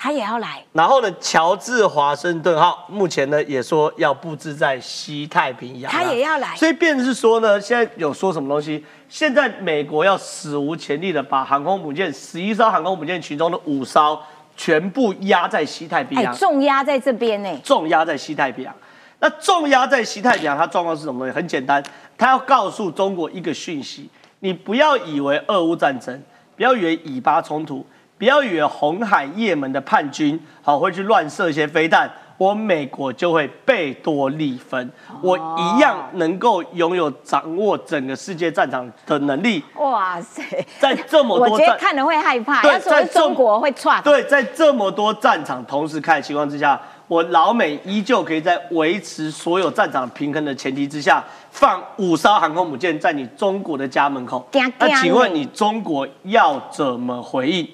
[0.00, 0.64] 他也要来。
[0.72, 8.84] 然后呢，乔治华盛顿号目前呢也说要布置在西太平洋啊，他也要来所以变成是说呢，现在有说什么东西？
[9.08, 14.18] 现在美国要史无前例的把航空母舰十一艘航空母舰群中的五艘
[14.56, 17.58] 全部压在西太平哎洋，，重压在这边呢。
[17.64, 18.74] 重压在西太平洋。
[19.20, 21.34] 那重压在西太平洋，它状况是什么东西？
[21.34, 21.82] 很简单，
[22.16, 26.22] 它要告诉中国一个讯息：你不要以为俄乌战争，
[26.56, 27.84] 不要以为以巴冲突，
[28.18, 34.90] 不要以为红海、也门的叛军好会去乱射一些飞弹，我美国就会贝多利分，
[35.22, 39.62] 我一样能够拥有掌握整个世界战场的能力。
[39.76, 40.42] 哇塞，
[40.80, 44.02] 在这么多我觉得看了会害怕，对在这中国会串。
[44.02, 54.44] 对，在这么多战场同时开的情况之下，我老美依旧可以在维持所有战场平衡的前提之下，放五艘航空母舰在你中国的家门口。
[54.78, 57.68] 那请问你中国要怎么回应？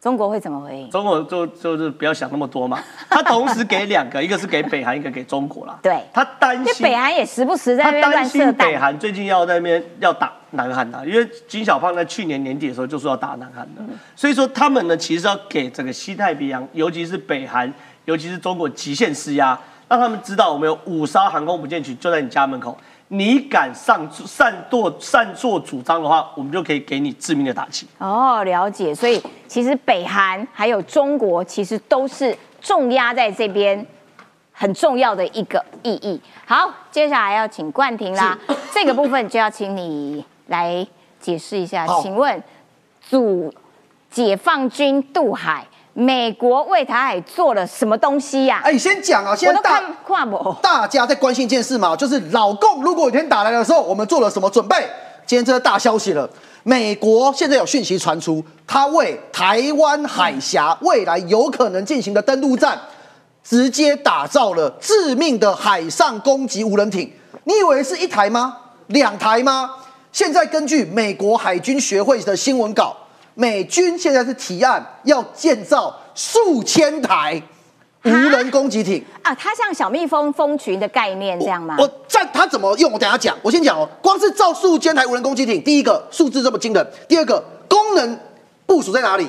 [0.00, 0.90] 中国会怎么回应？
[0.90, 2.78] 中国就就是不要想那么多嘛，
[3.10, 5.78] 他同时给两个， 一个是给北韩，一个给中国啦。
[5.82, 8.80] 对，他担心北韩也时不时在担心北弹。
[8.80, 13.82] 韩最近要在那边要打南韩啊，因为金小胖在去年年底的时候就说要打南韩的，
[14.16, 17.70] 所以说他们呢其实要给整个西太平洋，尤其是北韩，
[18.06, 22.74] 尤其是中国极限施压，让他们知道我们有五艘航空母舰群就在你家门口，
[23.12, 27.84] 你敢上擅作擅作主张的话，我们就可以给你致命的打击。
[27.98, 28.94] 哦，了解。
[28.94, 33.84] 所以其实北韩还有中国，其实都是重压在这边
[34.52, 36.20] 很重要的一个意义。
[36.46, 38.38] 好，接下来要请冠廷啦，
[38.72, 40.86] 这个部分就要请你来
[41.18, 41.84] 解释一下。
[42.00, 42.40] 请问，
[43.02, 43.52] 祖
[44.08, 50.56] 解放军渡海，美国为台海做了什么东西呀、哎，先讲啊，我现在看看不。
[50.62, 54.76] 大家在关心一件事嘛，就是老共如果有一天打来的时候，我们做了什么准备？
[55.26, 56.28] 今天这个大消息了，
[56.62, 62.78] 美国现在有讯息传出，他为台湾海峡未来有可能进行的登陆战，
[63.42, 67.12] 直接打造了致命的海上攻击无人艇。
[67.44, 68.56] 你以为是一台吗？
[68.88, 69.70] 两台吗？
[70.12, 72.96] 现在根据美国海军学会的新闻稿，
[73.40, 77.42] 美军现在是提案要建造数千台
[78.04, 79.02] 无人攻击艇。
[79.22, 81.74] 啊，它像小蜜蜂蜂群的概念这样吗？
[81.78, 83.34] 我在它怎么用，我等下讲。
[83.40, 88.18] 我先讲哦，光是造数千台无人攻击艇，第一个数字这么惊人，第二个功能
[88.66, 89.26] 部署在哪里？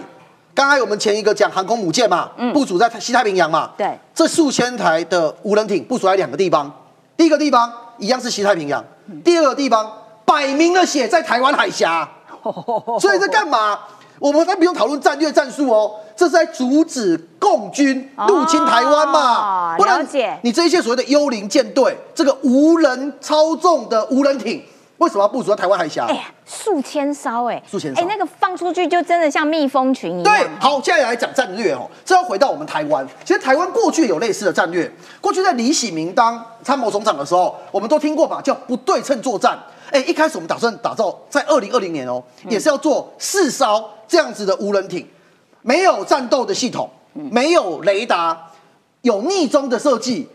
[0.54, 3.72] 刚才我们前一个讲航空母舰嘛，部署在西太平洋嘛。
[3.78, 6.70] 对，这数千台的无人艇部署在两个地方，
[7.16, 8.84] 第一个地方一样是西太平洋，
[9.24, 9.90] 第二个地方
[10.26, 12.06] 摆明了写在台湾海峡。
[13.00, 13.78] 所以在干嘛？
[14.22, 19.74] 我们才不用讨论战略战术哦，这是在阻止共军入侵台湾嘛？
[19.74, 24.64] 哦不然了解你这一些所谓的幽灵舰队，这个无人操纵的无人艇，
[25.00, 26.06] 为什么要部署在台湾海峡？
[26.08, 30.24] 哎呀，数千艘哎，数千艘哎，那个放出去就真的像蜜蜂群一样。
[30.24, 33.04] 对，好，现在来讲战略哦，这要回到我们台湾。
[33.26, 39.58] 其实台湾过去有类似的战略，过去在李喜明当参谋总长的时候，我们都听过嘛，叫不对称作战。
[39.92, 45.06] 哎，一开始我们打算打造在二零二零年哦，也是要做四艘这样子的无人艇，
[45.62, 48.50] 没有战斗的系统，没有雷达，
[49.02, 50.28] 有逆中的设计，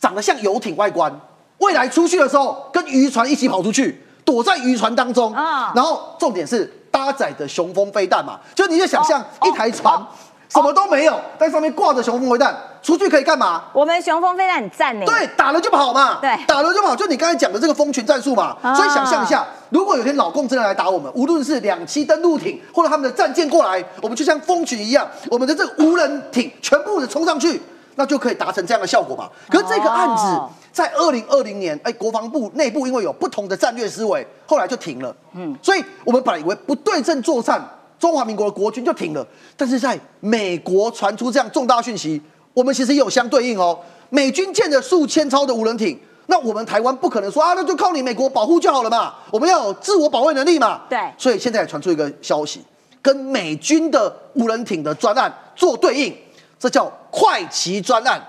[0.00, 1.20] 长得像游艇外观。
[1.58, 5.32] 未来出去的时候，跟渔船一起跑出去，躲在渔船当中。
[5.32, 10.04] 啊然后重点是搭载的雄风飞弹嘛，就你就想象一台船
[10.48, 13.64] 什么都没有，但上面挂着雄风飞弹，出去可以干嘛？
[13.72, 15.04] 我们雄风飞弹很赞呢。
[15.06, 16.18] 对，打了就跑嘛。
[16.20, 18.56] 对打了就跑，就你刚才讲的这个蜂群战术嘛。
[18.62, 27.60] 啊所以想象一下，如果有天老共真的来打我们，无论是两栖登陆艇或者他们的战舰过来，我们就像蜂群一样，我们的这个无人艇全部的冲上去，
[27.96, 29.28] 那就可以达成这样的效果嘛。
[29.50, 35.16] 可是这个案子哦在二零二零年，哎，国防部内部因为有不同的战略思维，后来就停了。
[35.32, 37.58] 嗯，所以我们本来以为不对症作战，
[37.98, 39.26] 中华民国的国军就停了，
[39.56, 42.20] 但是在美国传出这样重大讯息，
[42.52, 43.78] 我们其实也有相对应哦。
[44.10, 50.82] 美军建的数千超的无人艇，那我们台湾不可能说啊，那就靠你美国保护就好了嘛，我们要有自我保卫能力嘛。
[50.88, 52.62] 对所以现在也传出一个消息，
[53.02, 56.14] 跟美军的无人艇的专案做对应，
[56.58, 58.22] 这叫快骑专案。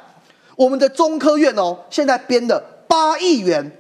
[0.55, 3.71] 我们的中科院哦，现在编的八亿元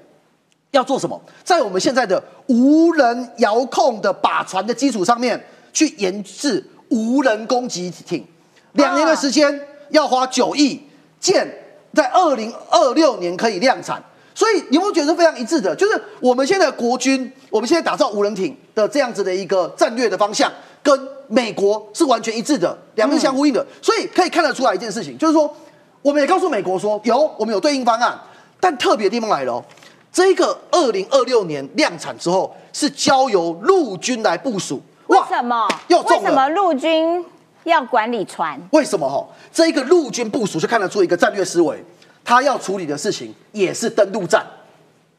[0.71, 1.19] 要做什么？
[1.43, 5.43] 在我们现在的无人遥控的靶船的基础上面，
[5.77, 8.25] 去研制无人攻击艇，
[8.71, 9.61] 两年的时间
[9.91, 10.81] 要花九亿
[11.19, 11.47] 建，
[11.93, 14.03] 在二零二六年可以量产。
[14.33, 15.75] 所以你有没有觉得非常一致的？
[15.75, 20.51] 就是我们现在国军，我们现在打造无人艇的这样子的一个战略的方向，
[20.81, 23.63] 跟美国是完全一致的，两边相呼应的。
[23.79, 25.55] 所以可以看得出来一件事情，就是说，
[26.01, 28.19] 我们也告诉美国说，有我们有对应方案，
[28.59, 29.63] 但特别地方来了哦。
[30.11, 34.81] 这个二零二六年量产之后，是交由陆军来部署。
[35.07, 35.67] 为什么？
[35.87, 37.25] 又中了为什么陆军
[37.63, 38.59] 要管理船？
[38.71, 39.07] 为什么？
[39.07, 41.83] 哈，这一个陆军部署就看得出一个战略思维，
[42.23, 44.45] 他要处理的事情也是登陆战。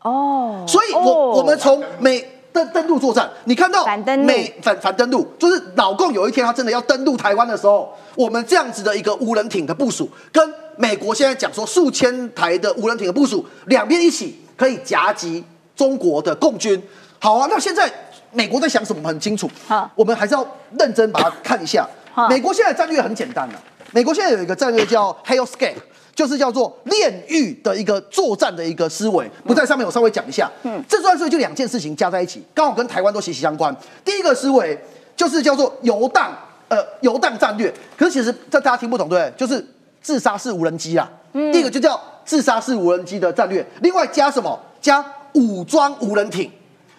[0.02, 3.84] 哦，所以我，哦我们从美登登陆作战，你看到
[4.18, 16.80] 美反反登陆，就是老共有一天他真的要登陆台湾的时候，我们这样子的一个无人艇的部署，跟美国现在讲说数千台的无人艇的部署，两边一起可以夹击中国的共军。
[17.18, 17.92] 好啊，那现在
[18.32, 18.98] 美国在想什么？
[18.98, 20.46] 我们很清楚好，我们还是要
[20.78, 22.28] 认真把它看一下好。
[22.28, 23.54] 美国现在战略很简单的、
[23.92, 25.74] 美国现在有一个战略叫 Hellscape。
[26.18, 30.50] 就是叫做炼狱的一个作战的一个思维，不在上面，我稍微讲一下。
[30.64, 33.72] 嗯，这算是就两件事情加在一起，刚好跟台湾都息息相关。
[34.04, 34.76] 第一个思维
[35.14, 37.72] 就是叫做游荡，呃，游荡战略。
[37.96, 39.32] 可是其实这大家听不懂，对不对？
[39.38, 39.64] 就是
[40.02, 41.08] 自杀式无人机啊。
[41.34, 44.60] 嗯，第一个就叫自杀式无人机的战略，另外加什么？
[44.80, 45.04] 加
[45.34, 46.50] 武装无人艇。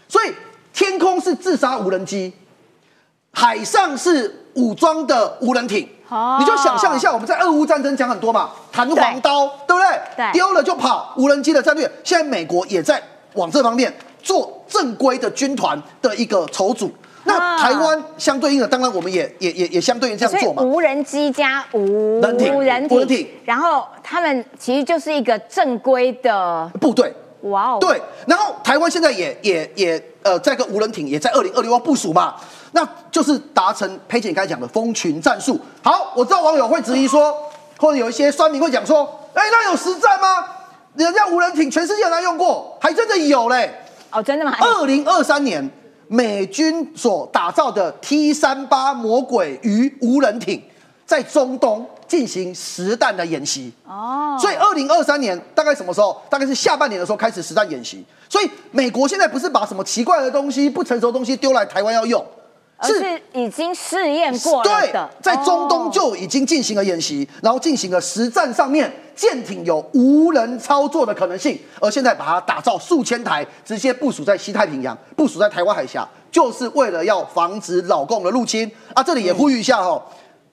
[0.07, 0.31] 所以
[0.79, 2.31] 天空是自杀无人机，
[3.33, 5.85] 海上是武装的无人艇。
[6.07, 9.99] 哦你就想象一下，我们在俄乌战争讲很多嘛，弹簧刀，对不对？
[10.15, 13.03] 对丢了就跑，无人机的战略，现在美国也在
[13.33, 16.89] 往这方面做正规的军团的一个筹组。
[17.25, 20.63] 那啊台湾相对应的，当然我们也也也也相对应这样做嘛。
[20.63, 32.35] 无人机加无人艇人无人艇然后他们其实就是一个正规的，部队，哇哦，对，然后台湾现在也也也呃，在个无人艇也在二零二六要部署嘛，
[32.73, 35.59] 那就是达成佩姐刚才讲的蜂群战术。
[35.81, 37.33] 好，我知道网友会质疑说，
[37.77, 40.45] 或者有一些酸民会讲说，哎，那有实战吗？
[40.95, 43.73] 人家无人艇全世界都用过，还真的有嘞。
[44.11, 44.57] 哦，真的吗？
[44.59, 45.71] 二零二三年，
[46.07, 50.61] 美军所打造的 T 三八魔鬼鱼无人艇
[51.05, 53.71] 在中东进行实弹的演习。
[53.87, 56.21] 哦，所以二零二三年大概什么时候？
[56.29, 58.03] 大概是下半年的时候开始实战演习。
[58.27, 62.23] 所以美国现在不是把什么奇怪的东西、不成熟的东西丢来台湾要用，
[62.77, 79.01] 而是已经试验过了对的，，在中东哦就已经进行了演习，然后进行了实战上面舰艇有无人操作的可能性，而现在把它打造数千台，直接部署在西太平洋，部署在台湾海峡，就是为了要防止老共的入侵啊！
[79.01, 80.01] 这里也呼吁一下哦。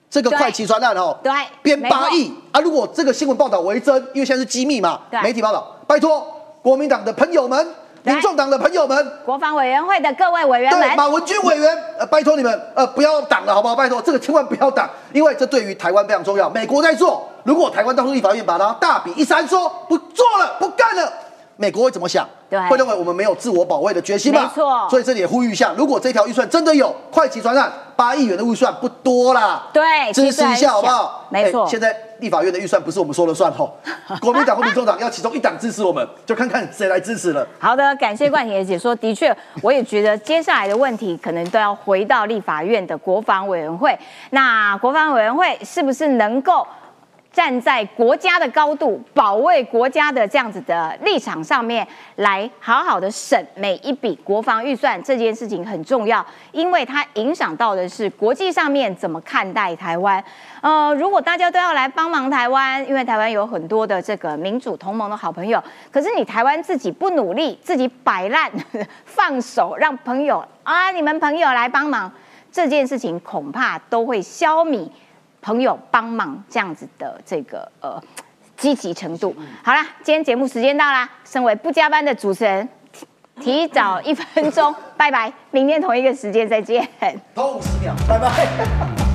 [0.09, 1.31] 这个快骑专案哦，对
[1.61, 2.61] 编八亿啊！
[2.61, 6.25] 如果这个新闻报道为真，因为现在是机密嘛，媒体报道，拜托
[6.61, 7.67] 国民党的朋友们、
[8.03, 13.75] 民众党的朋友们，国防委员会的各位委员对，们，马文君委员，呃，拜托你们，呃，不要挡了，好不好？
[13.75, 16.49] 拜托，这个千万不要挡，因为这对于台湾非常重要。
[16.49, 21.11] 美国在做，如果台湾当初立法院把它大笔一删，说不做了，不干了，
[21.57, 22.27] 美国会怎么想？
[22.49, 24.43] 对会认为我们没有自我保卫的决心嘛？
[24.43, 29.83] 没错所以这里也呼吁一下，如果这条预算真的有快骑专案，八亿元的预算不多啦，对
[30.13, 31.25] 支持一下好不好？
[31.29, 33.75] 没错哎现在立法院的预算不是我们说了算吼，
[34.21, 37.45] 国民党或民众党要其中一党支持我们，就看看谁来支持了。
[37.59, 38.95] 好的，感谢冠廷的解说。
[38.95, 43.97] 的确，我也觉得接下来的问题可能都要回到立法院的国防委员会。
[44.29, 46.65] 那国防委员会是不是能够
[47.37, 60.23] 站在国家的高度，保卫国家的这样子的立场上面，来好好的审每一笔国防预算这件事情很重要，因为它影响到的是国际上面怎么看待台湾。
[60.61, 68.51] 呃，如果大家都要来帮忙台湾，因为台湾有很多的这个民主同盟的好朋友，可是你台湾自己不努力，自己摆烂
[69.05, 72.11] 放手，让朋友啊，你们朋友来帮忙，
[72.51, 74.89] 这件事情恐怕都会消弭
[75.47, 77.97] 朋友帮忙这样子的这个呃
[78.57, 79.33] 积极程度。
[79.63, 83.07] 好啦，今天节目时间到啦，身为不加班的主持人，提
[83.39, 86.85] 提早一分钟，拜拜，明天同一个时间再见。
[87.33, 89.06] 多五十秒，拜拜。